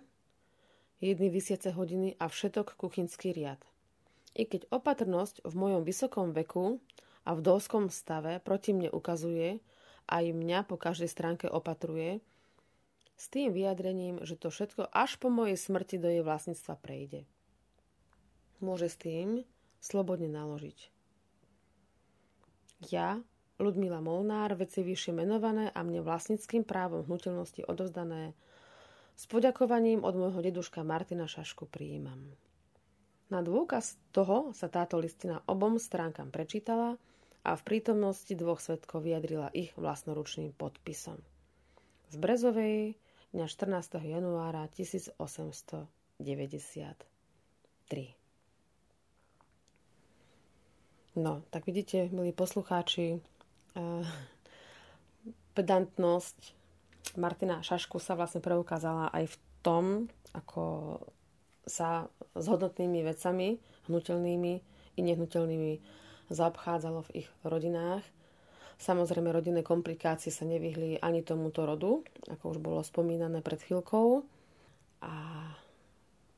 jedny 1.03 1.29
vysiace 1.29 1.75
hodiny 1.75 2.15
a 2.17 2.31
všetok 2.31 2.79
kuchynský 2.79 3.35
riad. 3.35 3.59
I 4.39 4.47
keď 4.47 4.71
opatrnosť 4.71 5.43
v 5.43 5.55
mojom 5.57 5.83
vysokom 5.83 6.31
veku 6.31 6.79
a 7.27 7.35
v 7.35 7.41
doskom 7.43 7.91
stave 7.91 8.39
proti 8.39 8.77
mne 8.77 8.93
ukazuje 8.95 9.59
a 10.07 10.15
i 10.23 10.31
mňa 10.31 10.69
po 10.69 10.79
každej 10.79 11.11
stránke 11.11 11.51
opatruje, 11.51 12.23
s 13.17 13.33
tým 13.33 13.49
vyjadrením, 13.51 14.21
že 14.29 14.37
to 14.37 14.53
všetko 14.53 14.93
až 14.93 15.17
po 15.17 15.33
mojej 15.33 15.57
smrti 15.57 15.97
do 15.97 16.13
jej 16.13 16.21
vlastníctva 16.21 16.77
prejde. 16.77 17.25
Môže 18.61 18.93
s 18.93 19.01
tým 19.01 19.49
slobodne 19.81 20.29
naložiť. 20.29 20.93
Ja 22.93 23.25
Ludmila 23.57 24.05
Molnár, 24.05 24.53
veci 24.53 24.85
vyššie 24.85 25.17
menované 25.17 25.73
a 25.73 25.81
mne 25.81 26.05
vlastnickým 26.05 26.61
právom 26.61 27.09
hnutelnosti 27.09 27.65
odovzdané 27.65 28.37
s 29.17 29.25
poďakovaním 29.25 30.05
od 30.05 30.13
môjho 30.13 30.45
deduška 30.45 30.85
Martina 30.85 31.25
Šašku 31.25 31.65
prijímam. 31.65 32.37
Na 33.33 33.41
dôkaz 33.41 33.97
toho 34.13 34.53
sa 34.53 34.69
táto 34.69 35.01
listina 35.01 35.41
obom 35.49 35.81
stránkam 35.81 36.29
prečítala 36.29 37.01
a 37.41 37.57
v 37.57 37.63
prítomnosti 37.65 38.31
dvoch 38.37 38.61
svetkov 38.61 39.09
vyjadrila 39.09 39.49
ich 39.57 39.73
vlastnoručným 39.81 40.53
podpisom. 40.53 41.17
V 42.13 42.17
Brezovej 42.21 42.95
dňa 43.33 43.47
14. 43.49 44.05
januára 44.05 44.69
1893. 44.69 45.89
No, 51.17 51.41
tak 51.49 51.65
vidíte, 51.65 52.13
milí 52.13 52.37
poslucháči, 52.37 53.25
pedantnosť 55.57 56.39
Martina 57.17 57.65
Šašku 57.65 57.97
sa 58.03 58.19
vlastne 58.19 58.45
preukázala 58.45 59.09
aj 59.13 59.33
v 59.33 59.37
tom, 59.65 59.85
ako 60.37 60.99
sa 61.67 62.07
s 62.37 62.45
hodnotnými 62.47 63.03
vecami, 63.03 63.59
hnutelnými 63.89 64.55
i 64.97 65.01
nehnuteľnými 65.01 65.73
zaobchádzalo 66.31 67.07
v 67.11 67.25
ich 67.25 67.29
rodinách. 67.43 68.03
Samozrejme, 68.77 69.33
rodinné 69.33 69.65
komplikácie 69.65 70.29
sa 70.29 70.45
nevyhli 70.45 71.01
ani 71.01 71.25
tomuto 71.25 71.65
rodu, 71.65 72.05
ako 72.29 72.45
už 72.53 72.59
bolo 72.61 72.81
spomínané 72.85 73.41
pred 73.41 73.57
chvíľkou. 73.65 74.21
A 75.01 75.15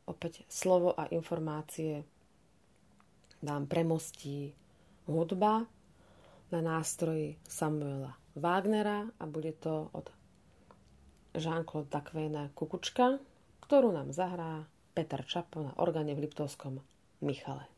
opäť 0.07 0.47
slovo 0.47 0.95
a 0.95 1.11
informácie 1.11 2.07
nám 3.43 3.67
premostí 3.67 4.55
hudba, 5.11 5.67
na 6.51 6.61
nástroji 6.65 7.37
Samuela 7.45 8.17
Wagnera 8.37 9.09
a 9.21 9.25
bude 9.27 9.53
to 9.57 9.93
od 9.93 10.11
Jean-Claude 11.37 11.93
Dacvéna 11.93 12.51
Kukučka, 12.57 13.21
ktorú 13.63 13.93
nám 13.93 14.11
zahrá 14.11 14.65
Peter 14.97 15.23
Čapo 15.23 15.63
na 15.63 15.73
orgáne 15.79 16.17
v 16.17 16.27
Liptovskom 16.27 16.81
Michale. 17.23 17.78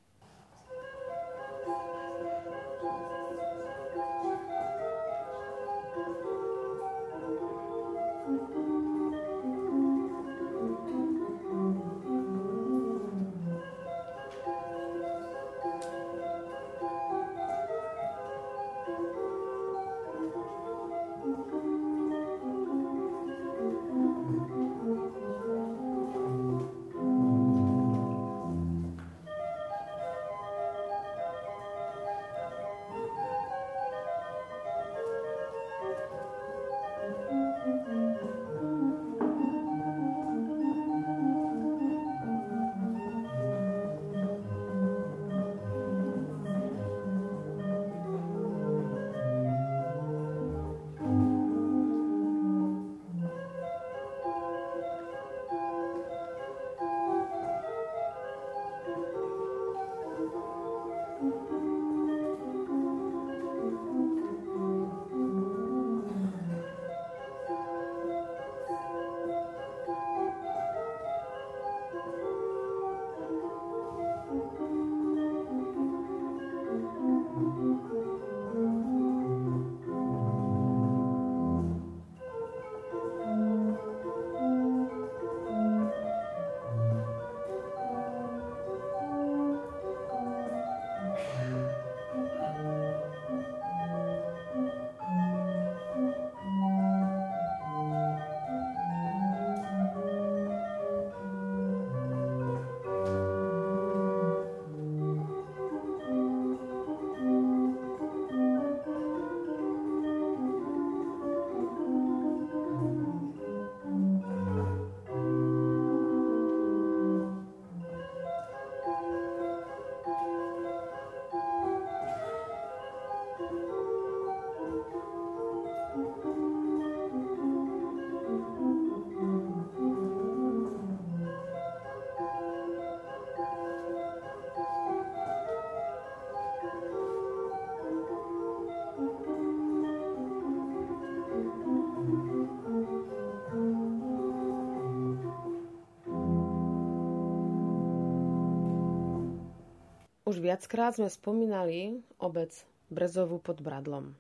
Už 150.31 150.39
viackrát 150.39 150.95
sme 150.95 151.11
spomínali 151.11 152.07
obec 152.23 152.55
Brezovu 152.87 153.43
pod 153.43 153.59
Bradlom. 153.59 154.15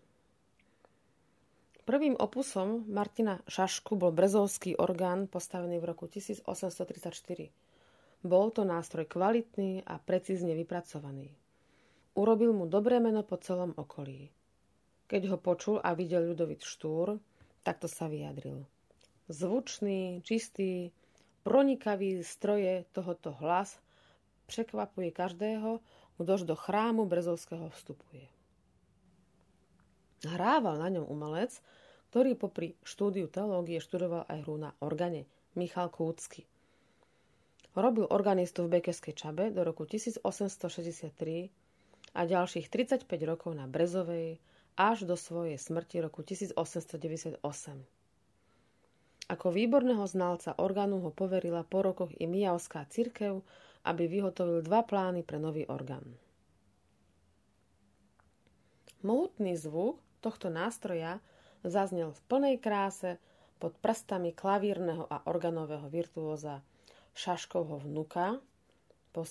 Prvým 1.86 2.18
opusom 2.18 2.82
Martina 2.90 3.38
Šašku 3.46 3.94
bol 3.94 4.11
brezovský 4.11 4.74
orgán 4.74 5.30
postavený 5.30 5.78
v 5.78 5.94
roku 5.94 6.11
1834. 6.11 8.26
Bol 8.26 8.46
to 8.50 8.66
nástroj 8.66 9.06
kvalitný 9.06 9.86
a 9.86 10.02
precízne 10.02 10.58
vypracovaný. 10.58 11.30
Urobil 12.18 12.58
mu 12.58 12.66
dobré 12.66 12.98
meno 12.98 13.22
po 13.22 13.38
celom 13.38 13.70
okolí. 13.78 14.34
Keď 15.06 15.30
ho 15.30 15.38
počul 15.38 15.78
a 15.78 15.94
videl 15.94 16.26
ľudovit 16.26 16.66
Štúr, 16.66 17.22
takto 17.62 17.86
sa 17.86 18.11
vyjadril. 18.11 18.66
Zvučný, 19.30 20.26
čistý, 20.26 20.90
pronikavý 21.46 22.26
stroje 22.26 22.82
tohoto 22.90 23.30
hlas 23.38 23.78
překvapuje 24.51 25.14
každého, 25.14 25.78
kdož 26.18 26.42
do 26.42 26.59
chrámu 26.59 27.07
Brezovského 27.07 27.70
vstupuje. 27.70 28.26
Hrával 30.26 30.82
na 30.82 30.90
ňom 30.90 31.07
umelec, 31.07 31.62
ktorý 32.11 32.34
popri 32.34 32.74
štúdiu 32.82 33.30
teológie 33.30 33.78
študoval 33.78 34.26
aj 34.26 34.42
hru 34.42 34.59
na 34.59 34.74
organe, 34.82 35.30
Michal 35.55 35.86
Kúcky. 35.88 36.42
Robil 37.78 38.11
organistu 38.11 38.66
v 38.66 38.82
Bekeskej 38.82 39.14
Čabe 39.14 39.55
do 39.55 39.62
roku 39.62 39.86
1863 39.86 42.18
a 42.18 42.20
ďalších 42.26 42.66
35 42.66 43.07
rokov 43.22 43.55
na 43.55 43.70
Brezovej 43.70 44.42
až 44.74 45.07
do 45.07 45.14
svojej 45.14 45.55
smrti 45.55 46.03
roku 46.03 46.26
1898. 46.26 47.38
Ako 49.30 49.55
výborného 49.55 50.03
znalca 50.11 50.59
orgánu 50.59 50.98
ho 51.07 51.14
poverila 51.14 51.62
po 51.62 51.86
rokoch 51.86 52.11
i 52.18 52.26
Mijavská 52.26 52.82
cirkev, 52.90 53.46
aby 53.85 54.09
vyhotovil 54.09 54.61
dva 54.64 54.85
plány 54.85 55.24
pre 55.24 55.41
nový 55.41 55.64
orgán. 55.68 56.05
Mohutný 59.01 59.57
zvuk 59.57 60.01
tohto 60.20 60.53
nástroja 60.53 61.24
zaznel 61.64 62.12
v 62.12 62.20
plnej 62.28 62.57
kráse 62.61 63.16
pod 63.61 63.76
prstami 63.81 64.33
klavírneho 64.33 65.09
a 65.09 65.24
organového 65.28 65.89
virtuóza 65.89 66.61
Šaškovho 67.16 67.85
vnuka, 67.85 68.41
po 69.11 69.26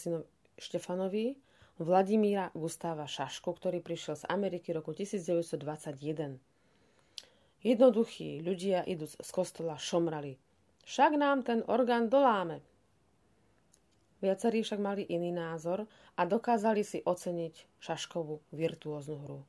Štefanovi, 0.60 1.38
Vladimíra 1.80 2.52
Gustáva 2.52 3.08
Šaško, 3.08 3.56
ktorý 3.56 3.80
prišiel 3.80 4.20
z 4.20 4.28
Ameriky 4.28 4.76
roku 4.76 4.92
1921. 4.92 6.36
Jednoduchí 7.64 8.44
ľudia 8.44 8.84
idúc 8.84 9.16
z 9.16 9.30
kostola 9.32 9.80
šomrali. 9.80 10.36
Však 10.84 11.12
nám 11.16 11.48
ten 11.48 11.64
orgán 11.72 12.12
doláme. 12.12 12.60
Viacerí 14.20 14.64
však 14.64 14.80
mali 14.84 15.08
iný 15.08 15.32
názor 15.32 15.88
a 16.20 16.22
dokázali 16.28 16.84
si 16.84 17.00
oceniť 17.00 17.80
Šaškovú 17.80 18.44
virtuóznu 18.52 19.18
hru. 19.24 19.40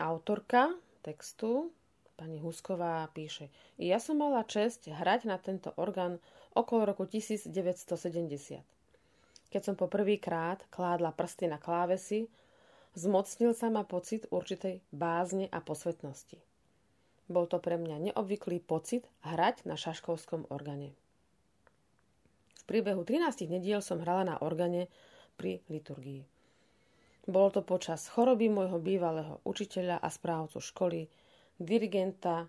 Autorka 0.00 0.72
textu, 1.04 1.70
pani 2.16 2.40
Husková, 2.40 3.04
píše 3.12 3.52
Ja 3.76 4.00
som 4.00 4.18
mala 4.18 4.42
čest 4.48 4.88
hrať 4.88 5.28
na 5.28 5.36
tento 5.36 5.76
orgán 5.76 6.18
okolo 6.56 6.88
roku 6.88 7.04
1970. 7.04 8.64
Keď 9.52 9.62
som 9.62 9.76
po 9.76 9.86
prvýkrát 9.86 10.64
kládla 10.72 11.12
prsty 11.12 11.46
na 11.46 11.60
klávesy, 11.60 12.26
Zmocnil 12.94 13.58
sa 13.58 13.74
ma 13.74 13.82
pocit 13.82 14.30
určitej 14.30 14.78
bázne 14.94 15.50
a 15.50 15.58
posvetnosti. 15.58 16.38
Bol 17.26 17.50
to 17.50 17.58
pre 17.58 17.74
mňa 17.74 18.10
neobvyklý 18.10 18.62
pocit 18.62 19.10
hrať 19.26 19.66
na 19.66 19.74
šaškovskom 19.74 20.46
organe. 20.46 20.94
Priebehu 22.64 23.04
13 23.04 23.48
nediel 23.48 23.84
som 23.84 24.00
hrala 24.00 24.24
na 24.24 24.36
organe 24.40 24.88
pri 25.36 25.60
liturgii. 25.68 26.24
Bolo 27.24 27.48
to 27.52 27.60
počas 27.64 28.08
choroby 28.12 28.52
môjho 28.52 28.76
bývalého 28.80 29.40
učiteľa 29.48 30.00
a 30.00 30.08
správcu 30.12 30.60
školy, 30.60 31.08
dirigenta 31.56 32.48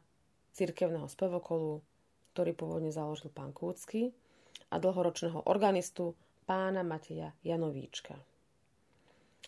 cirkevného 0.51 1.07
spevokolu, 1.07 1.79
ktorý 2.35 2.51
pôvodne 2.51 2.91
založil 2.91 3.31
pán 3.31 3.55
Kúcky, 3.55 4.11
a 4.71 4.75
dlhoročného 4.79 5.47
organistu 5.47 6.15
pána 6.43 6.83
Mateja 6.83 7.31
Janovíčka. 7.45 8.15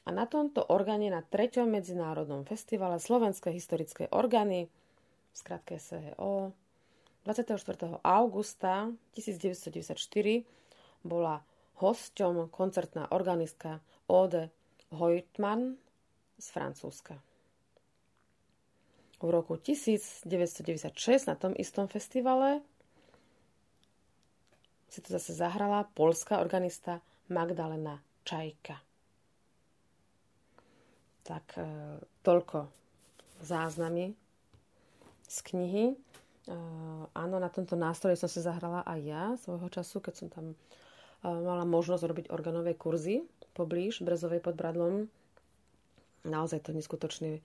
A 0.07 0.09
na 0.15 0.23
tomto 0.23 0.63
orgáne 0.71 1.11
na 1.11 1.19
3. 1.19 1.67
medzinárodnom 1.67 2.47
festivale 2.47 2.95
Slovenské 2.95 3.51
historické 3.51 4.07
orgány, 4.15 4.71
v 5.31 5.35
skratke 5.35 5.75
SHO, 5.75 6.55
24. 7.27 7.99
augusta 8.07 8.87
1994 9.11 10.47
bola 11.03 11.43
hosťom 11.83 12.47
koncertná 12.47 13.11
organistka 13.11 13.83
Ode 14.07 14.47
Heutmann 14.95 15.75
z 16.39 16.47
Francúzska. 16.55 17.19
V 19.19 19.27
roku 19.27 19.59
1996 19.59 21.27
na 21.27 21.35
tom 21.35 21.51
istom 21.59 21.91
festivale 21.91 22.63
si 24.87 25.03
to 25.03 25.11
zase 25.11 25.35
zahrala 25.35 25.83
polská 25.83 26.39
organista 26.39 27.03
Magdalena 27.27 27.99
Čajka. 28.23 28.79
Tak 31.27 31.45
e, 31.59 31.67
toľko 32.23 32.71
záznamy 33.43 34.15
z 35.27 35.37
knihy. 35.43 35.85
E, 36.47 36.55
áno, 37.13 37.35
na 37.37 37.51
tomto 37.51 37.75
nástroje 37.75 38.17
som 38.17 38.31
si 38.31 38.39
zahrala 38.41 38.81
aj 38.87 38.99
ja 39.03 39.23
svojho 39.43 39.67
času, 39.69 39.99
keď 39.99 40.13
som 40.15 40.27
tam 40.31 40.45
e, 40.51 40.55
mala 41.27 41.67
možnosť 41.67 42.03
robiť 42.07 42.25
organové 42.31 42.73
kurzy 42.73 43.27
poblíž 43.53 44.01
Brezovej 44.01 44.39
pod 44.39 44.55
Bradlom. 44.55 45.11
Naozaj 46.27 46.67
to 46.67 46.71
neskutočný 46.75 47.39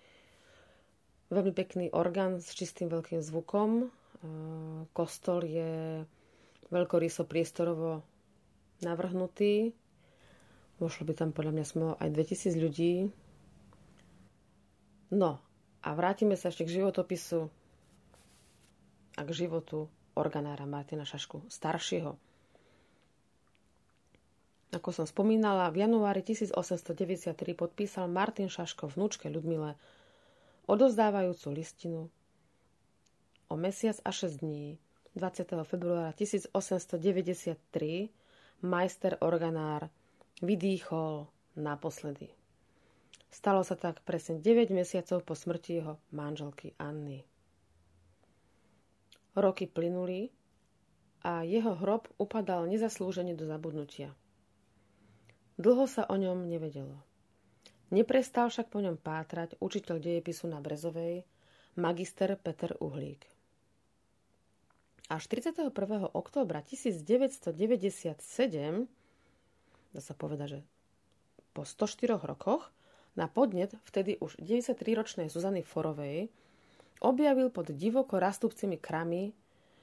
veľmi 1.32 1.52
pekný 1.54 1.86
orgán 1.94 2.42
s 2.42 2.52
čistým 2.52 2.92
veľkým 2.92 3.24
zvukom. 3.24 3.88
Kostol 4.92 5.40
je 5.48 6.02
veľkoryso 6.68 7.24
priestorovo 7.24 8.04
navrhnutý. 8.84 9.72
Vošlo 10.76 11.08
by 11.08 11.14
tam 11.16 11.30
podľa 11.32 11.52
mňa 11.56 11.64
smelo 11.64 11.94
aj 11.96 12.08
2000 12.10 12.58
ľudí, 12.58 12.94
No 15.12 15.36
a 15.84 15.92
vrátime 15.92 16.40
sa 16.40 16.48
ešte 16.48 16.64
k 16.64 16.80
životopisu 16.80 17.52
a 19.16 19.22
k 19.24 19.30
životu 19.32 19.88
organára 20.16 20.64
Martina 20.68 21.04
Šašku 21.04 21.48
staršieho. 21.48 22.16
Ako 24.72 24.88
som 24.88 25.04
spomínala, 25.04 25.68
v 25.68 25.84
januári 25.84 26.24
1893 26.24 27.36
podpísal 27.52 28.08
Martin 28.08 28.48
Šaško 28.48 28.88
vnúčke 28.96 29.28
Ľudmile 29.28 29.76
odovzdávajúcu 30.64 31.48
listinu 31.52 32.08
o 33.52 33.54
mesiac 33.60 34.00
a 34.00 34.10
6 34.10 34.40
dní 34.40 34.80
20. 35.12 35.44
februára 35.68 36.16
1893 36.16 38.08
majster 38.64 39.20
organár 39.20 39.92
vydýchol 40.40 41.28
naposledy. 41.52 42.32
Stalo 43.28 43.60
sa 43.60 43.76
tak 43.76 44.00
presne 44.08 44.40
9 44.40 44.72
mesiacov 44.72 45.20
po 45.20 45.36
smrti 45.36 45.84
jeho 45.84 46.00
manželky 46.16 46.72
Anny. 46.80 47.24
Roky 49.32 49.64
plynuli 49.64 50.28
a 51.24 51.46
jeho 51.46 51.72
hrob 51.78 52.10
upadal 52.20 52.68
nezaslúžene 52.68 53.32
do 53.32 53.48
zabudnutia. 53.48 54.12
Dlho 55.56 55.86
sa 55.86 56.04
o 56.08 56.16
ňom 56.18 56.48
nevedelo. 56.48 57.00
Neprestal 57.92 58.48
však 58.48 58.72
po 58.72 58.80
ňom 58.80 58.96
pátrať 58.96 59.60
učiteľ 59.60 60.00
dejepisu 60.00 60.48
na 60.48 60.58
Brezovej, 60.64 61.28
magister 61.76 62.34
Peter 62.40 62.72
Uhlík. 62.80 63.24
Až 65.12 65.28
31. 65.28 65.68
októbra 66.16 66.64
1997, 66.64 67.52
dá 69.92 70.00
sa 70.00 70.14
povedať, 70.16 70.48
že 70.48 70.60
po 71.52 71.68
104 71.68 72.16
rokoch, 72.16 72.72
na 73.12 73.28
podnet 73.28 73.76
vtedy 73.84 74.16
už 74.24 74.40
93-ročnej 74.40 75.28
Zuzany 75.28 75.60
Forovej 75.60 76.32
objavil 77.02 77.50
pod 77.50 77.74
divoko 77.74 78.22
rastúcimi 78.22 78.78
krami 78.78 79.34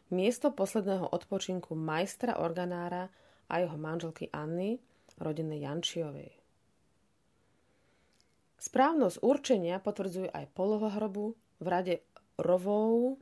miesto 0.09 0.49
posledného 0.49 1.11
odpočinku 1.11 1.77
majstra 1.77 2.39
organára 2.41 3.11
a 3.51 3.61
jeho 3.61 3.77
manželky 3.77 4.31
Anny, 4.33 4.81
rodiny 5.21 5.61
Jančiovej. 5.61 6.31
Správnosť 8.59 9.23
určenia 9.23 9.79
potvrdzuje 9.79 10.31
aj 10.31 10.51
poloha 10.51 10.91
hrobu 10.91 11.35
v 11.63 11.67
rade 11.67 11.95
rovov 12.35 13.19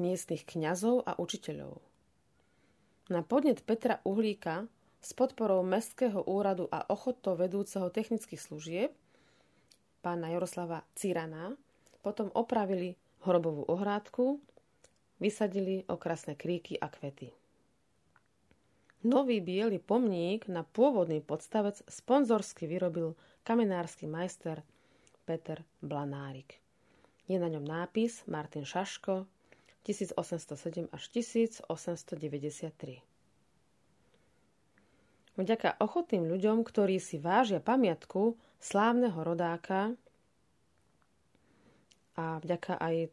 miestnych 0.00 0.48
kňazov 0.48 1.04
a 1.04 1.12
učiteľov. 1.20 1.84
Na 3.12 3.20
podnet 3.20 3.60
Petra 3.62 4.00
Uhlíka 4.02 4.64
s 5.04 5.12
podporou 5.12 5.60
Mestského 5.60 6.24
úradu 6.24 6.64
a 6.72 6.88
ochotou 6.88 7.36
vedúceho 7.36 7.92
technických 7.92 8.40
služieb 8.40 8.90
pána 10.04 10.28
Jaroslava 10.28 10.84
Cirana 10.92 11.56
potom 12.04 12.28
opravili 12.36 12.92
hrobovú 13.24 13.64
ohrádku, 13.64 14.36
vysadili 15.16 15.88
okrasné 15.88 16.36
kríky 16.36 16.76
a 16.76 16.92
kvety. 16.92 17.32
Nový 19.08 19.40
biely 19.40 19.80
pomník 19.80 20.44
na 20.48 20.60
pôvodný 20.64 21.24
podstavec 21.24 21.80
sponzorsky 21.88 22.68
vyrobil 22.68 23.16
kamenársky 23.44 24.04
majster 24.04 24.60
Peter 25.24 25.64
Blanárik. 25.80 26.60
Je 27.24 27.40
na 27.40 27.48
ňom 27.48 27.64
nápis 27.64 28.24
Martin 28.28 28.68
Šaško 28.68 29.24
1807 29.84 30.88
až 30.92 31.02
1893. 31.12 33.00
Vďaka 35.34 35.76
ochotným 35.82 36.30
ľuďom, 36.30 36.62
ktorí 36.64 37.02
si 37.02 37.20
vážia 37.20 37.58
pamiatku 37.58 38.36
slávneho 38.64 39.20
rodáka 39.20 39.92
a 42.16 42.40
vďaka 42.40 42.80
aj 42.80 43.12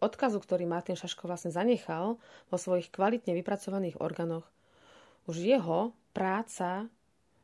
odkazu, 0.00 0.40
ktorý 0.40 0.64
Martin 0.64 0.96
Šaško 0.96 1.28
vlastne 1.28 1.52
zanechal 1.52 2.16
vo 2.48 2.56
svojich 2.56 2.88
kvalitne 2.88 3.36
vypracovaných 3.36 4.00
organoch, 4.00 4.48
už 5.28 5.44
jeho 5.44 5.92
práca 6.16 6.88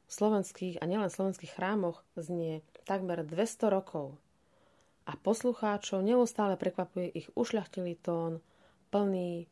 v 0.09 0.11
slovenských 0.11 0.81
a 0.81 0.89
nielen 0.89 1.13
slovenských 1.13 1.53
chrámoch 1.53 2.01
znie 2.17 2.65
takmer 2.89 3.21
200 3.21 3.69
rokov 3.69 4.17
a 5.05 5.13
poslucháčov 5.21 6.01
neustále 6.01 6.57
prekvapuje 6.57 7.13
ich 7.13 7.29
ušľachtilý 7.37 8.01
tón, 8.01 8.41
plný 8.89 9.45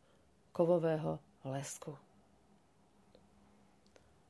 kovového 0.57 1.21
lesku. 1.45 1.93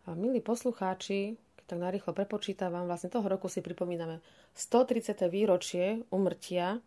A 0.03 0.19
milí 0.19 0.43
poslucháči, 0.43 1.39
tak 1.67 1.79
narýchlo 1.79 2.13
prepočítavam, 2.13 2.87
vlastne 2.91 3.13
toho 3.13 3.27
roku 3.27 3.47
si 3.47 3.65
pripomíname 3.65 4.21
130. 4.55 5.29
výročie 5.31 6.03
umrtia 6.13 6.83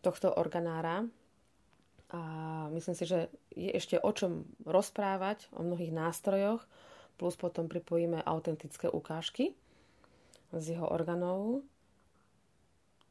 tohto 0.00 0.30
organára. 0.34 1.06
A 2.14 2.20
myslím 2.70 2.94
si, 2.94 3.02
že 3.02 3.26
je 3.50 3.74
ešte 3.74 3.98
o 3.98 4.10
čom 4.14 4.46
rozprávať, 4.62 5.50
o 5.58 5.66
mnohých 5.66 5.90
nástrojoch, 5.90 6.62
plus 7.18 7.34
potom 7.34 7.66
pripojíme 7.66 8.22
autentické 8.22 8.86
ukážky 8.86 9.58
z 10.54 10.78
jeho 10.78 10.86
organov. 10.86 11.66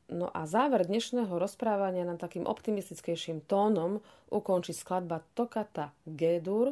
No 0.06 0.30
a 0.30 0.46
záver 0.46 0.86
dnešného 0.86 1.34
rozprávania 1.34 2.06
na 2.06 2.16
takým 2.16 2.46
optimistickejším 2.46 3.44
tónom 3.50 4.00
ukončí 4.30 4.72
skladba 4.72 5.26
Tokata 5.34 5.92
G-dur 6.06 6.72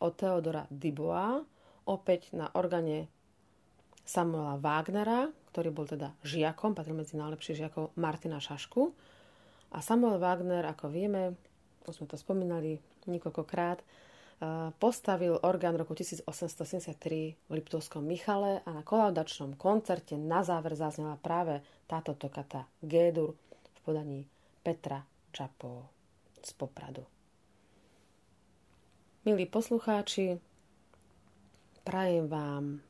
od 0.00 0.12
Theodora 0.16 0.64
Dubois, 0.72 1.44
opäť 1.84 2.32
na 2.32 2.48
organe 2.56 3.12
Samuela 4.04 4.60
Wagnera, 4.60 5.32
ktorý 5.50 5.72
bol 5.72 5.88
teda 5.88 6.12
žiakom, 6.20 6.76
patril 6.76 6.92
medzi 6.92 7.16
najlepších 7.16 7.64
žiakov 7.64 7.96
Martina 7.96 8.36
Šašku. 8.36 8.92
A 9.74 9.80
Samuel 9.80 10.20
Wagner, 10.20 10.62
ako 10.68 10.92
vieme, 10.92 11.34
už 11.88 11.98
sme 11.98 12.06
to 12.06 12.20
spomínali 12.20 12.78
niekoľkokrát, 13.08 13.80
e, 13.80 13.84
postavil 14.76 15.40
orgán 15.40 15.74
roku 15.74 15.96
1873 15.96 17.34
v 17.34 17.50
Liptovskom 17.50 18.04
Michale 18.04 18.62
a 18.62 18.70
na 18.70 18.86
kolaudačnom 18.86 19.56
koncerte 19.58 20.14
na 20.20 20.46
záver 20.46 20.76
zaznela 20.78 21.18
práve 21.18 21.64
táto 21.88 22.14
tokata 22.14 22.68
Gédur 22.84 23.34
v 23.62 23.78
podaní 23.82 24.20
Petra 24.62 25.02
Čapo 25.32 25.90
z 26.44 26.50
Popradu. 26.54 27.02
Milí 29.24 29.48
poslucháči, 29.48 30.36
prajem 31.80 32.28
vám 32.28 32.84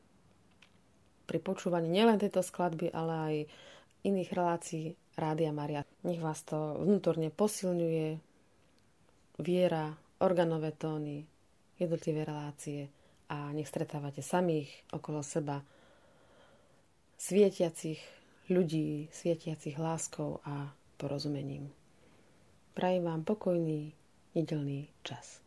pri 1.25 1.41
počúvaní 1.41 1.89
nielen 1.89 2.21
tejto 2.21 2.45
skladby, 2.45 2.93
ale 2.93 3.13
aj 3.13 3.35
iných 4.05 4.29
relácií 4.31 4.85
Rádia 5.17 5.49
Maria. 5.49 5.81
Nech 6.05 6.21
vás 6.21 6.45
to 6.45 6.77
vnútorne 6.79 7.33
posilňuje, 7.33 8.21
viera, 9.41 9.91
organové 10.21 10.71
tóny, 10.71 11.25
jednotlivé 11.81 12.23
relácie 12.23 12.87
a 13.27 13.51
nech 13.51 13.67
stretávate 13.67 14.21
samých 14.21 14.69
okolo 14.93 15.25
seba 15.25 15.65
svietiacich 17.17 17.99
ľudí, 18.53 19.09
svietiacich 19.09 19.75
láskou 19.81 20.39
a 20.45 20.69
porozumením. 21.01 21.73
Prajem 22.75 23.03
vám 23.07 23.23
pokojný 23.23 23.95
nedelný 24.35 24.91
čas. 25.01 25.44